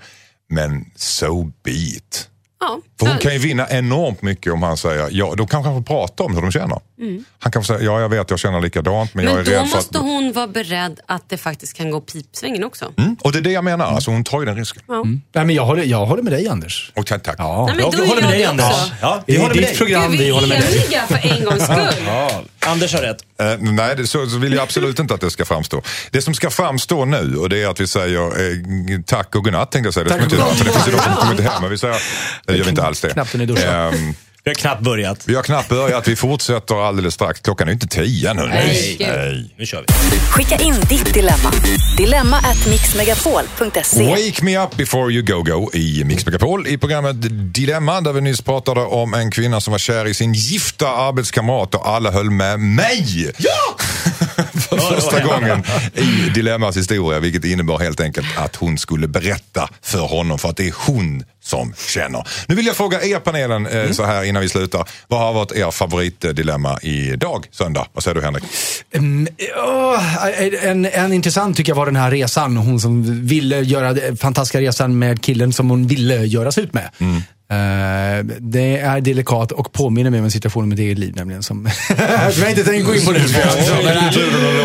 [0.50, 2.28] Men so be it.
[2.62, 5.84] Ja, För hon kan ju vinna enormt mycket om han säger, ja, då kan han
[5.84, 6.80] prata om hur de känner.
[7.40, 9.46] Han kan få säga, ja jag vet jag känner likadant men, jag är Mm.
[9.46, 10.04] Men då rädd för måste att...
[10.04, 12.94] hon vara beredd att det faktiskt kan gå pipsvängen också.
[12.98, 14.82] Mm, och det är det jag menar, alltså, hon tar ju den risken.
[14.88, 15.04] Ja.
[15.34, 16.92] Nej, men jag, håller, jag håller med dig Anders.
[16.96, 17.36] Och tack, tack.
[17.38, 17.66] Ja.
[17.66, 18.92] Nej, men Jag då är håller med jag dig det Anders.
[19.02, 19.78] Ja, Det vi är håller med ditt dig.
[19.78, 20.04] program.
[20.04, 20.86] Är vi vi håller med dig.
[20.86, 22.04] eniga för en gångs skull?
[22.06, 23.18] Ja, Anders har rätt.
[23.42, 25.82] Eh, nej, det, så, så vill jag absolut inte att det ska framstå.
[26.12, 29.72] Det som ska framstå nu, och det är att vi säger eh, tack och godnatt
[29.72, 30.04] tänkte jag säga.
[30.04, 31.62] Det, Tack vi inte för det finns ju de som kommer inte hem.
[31.62, 31.96] Men vi säger,
[32.46, 33.10] det gör vi inte alls det.
[33.10, 34.16] Knappen i duschen.
[34.50, 35.24] Vi har knappt börjat.
[35.26, 37.40] vi har knappt börjat, vi fortsätter alldeles strax.
[37.40, 38.42] Klockan är inte tio nu.
[38.42, 38.98] Nej.
[39.00, 39.56] Nej.
[39.58, 40.20] Nu kör vi.
[40.20, 41.52] Skicka in ditt dilemma.
[41.98, 44.10] Dilemma at mixmegapol.se.
[44.10, 47.16] Wake me up before you go go i Mix Megapol i programmet
[47.54, 51.76] Dilemma där vi nyss pratade om en kvinna som var kär i sin gifta arbetskamrat
[51.76, 53.34] och alla höll med mig.
[53.38, 53.76] Ja!
[54.70, 55.64] för första gången
[55.94, 57.20] i Dilemmas historia.
[57.20, 61.24] Vilket innebar helt enkelt att hon skulle berätta för honom för att det är hon
[61.44, 62.28] som känner.
[62.48, 63.94] Nu vill jag fråga er panelen eh, Mm.
[63.94, 64.88] så här innan vi slutar.
[65.08, 67.88] Vad har varit er favoritdilemma idag, söndag?
[67.94, 68.44] Vad säger du Henrik?
[68.94, 69.28] Mm,
[69.68, 70.28] åh,
[70.64, 72.58] en, en intressant tycker jag var den här resan.
[72.58, 76.90] Hon som ville göra den fantastiska resan med killen som hon ville göra slut med.
[77.52, 81.44] Eh, det är delikat och påminner mig om en situation i mitt eget liv nämligen.
[81.44, 81.70] Som
[82.40, 83.20] jag inte tänkte gå in på nu.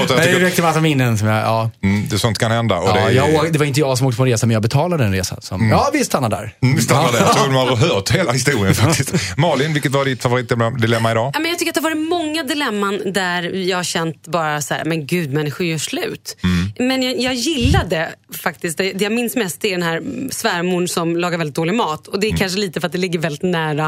[0.08, 1.18] det räckte massa minnen.
[1.18, 1.70] Som jag, ja.
[1.82, 2.78] Mm, det, sånt kan hända.
[2.78, 4.54] Och Ja, det, är, jag, det var inte jag som åkte på en resa, men
[4.54, 5.40] jag betalade en resa.
[5.40, 6.54] Som, Ja, vi stannar där.
[6.62, 7.18] Mm, vi stannar där.
[7.20, 9.36] Jag tror de har hört hela historien faktiskt.
[9.36, 11.30] Malin, vilket var ditt favoritdilemma idag?
[11.34, 14.62] Ja, men jag tycker att det har varit många dilemman där jag har känt bara
[14.62, 16.36] så här, men gud människor gör slut.
[16.42, 16.88] Mm.
[16.88, 21.38] Men jag, jag gillade faktiskt, det, jag minns mest är den här svärmor som lagar
[21.38, 22.08] väldigt dålig mat.
[22.08, 23.84] Och det är kanske lite för att det ligger väldigt nära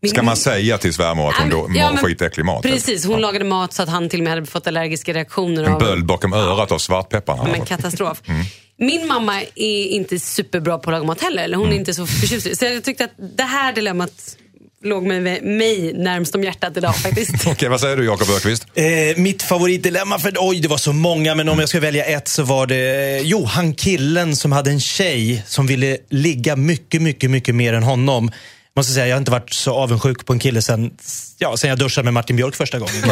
[0.00, 0.14] min Mm.
[0.16, 2.62] Ska man säga till svärmor att hon då Ja, mår men skitäcklig mat?
[2.62, 3.20] Precis, hon Ja.
[3.20, 5.64] lagade mat så att han till och med hade fått allergiska reaktioner.
[5.64, 7.44] En av, böld bakom örat av svartpepparna.
[7.52, 8.22] men katastrof.
[8.24, 8.42] Mm.
[8.78, 11.42] Min mamma är inte superbra på att laga mat heller.
[11.44, 11.74] Eller hon Mm.
[11.76, 14.36] är inte så förtjust Så jag tyckte att det här dilemmat
[14.82, 17.34] låg mig, mig närmst om hjärtat idag faktiskt.
[17.46, 18.66] Okej, vad säger du Jakob Ökvist?
[18.74, 18.84] Eh,
[19.16, 22.42] mitt favoritdilemma, för oj det var så många, men om jag ska välja ett så
[22.42, 27.30] var det, eh, jo han killen som hade en tjej som ville ligga mycket, mycket,
[27.30, 28.30] mycket mer än honom.
[28.76, 30.90] Måste säga, jag har inte varit så avundsjuk på en kille sen,
[31.38, 32.94] ja, sen jag duschade med Martin Björk första gången.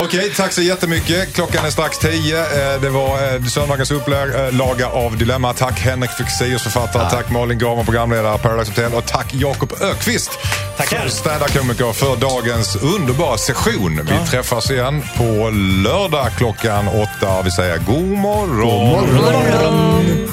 [0.00, 1.34] Okej, tack så jättemycket.
[1.34, 2.38] Klockan är strax tio.
[2.40, 5.52] Eh, Det var eh, söndagens upplaga av Dilemma.
[5.52, 7.10] Tack Henrik Fexeus, författare.
[7.10, 8.94] Tack Malin Gramer, programledare Paradise Hotel.
[8.94, 10.30] Och tack Jakob Ökvist,
[10.76, 11.08] Tackar.
[11.08, 14.00] stand-up-komiker, för dagens underbara session.
[14.10, 15.50] Vi träffas igen på
[15.84, 17.42] lördag klockan åtta.
[17.42, 19.06] Vi säger god morgon.
[19.06, 20.28] God morgon.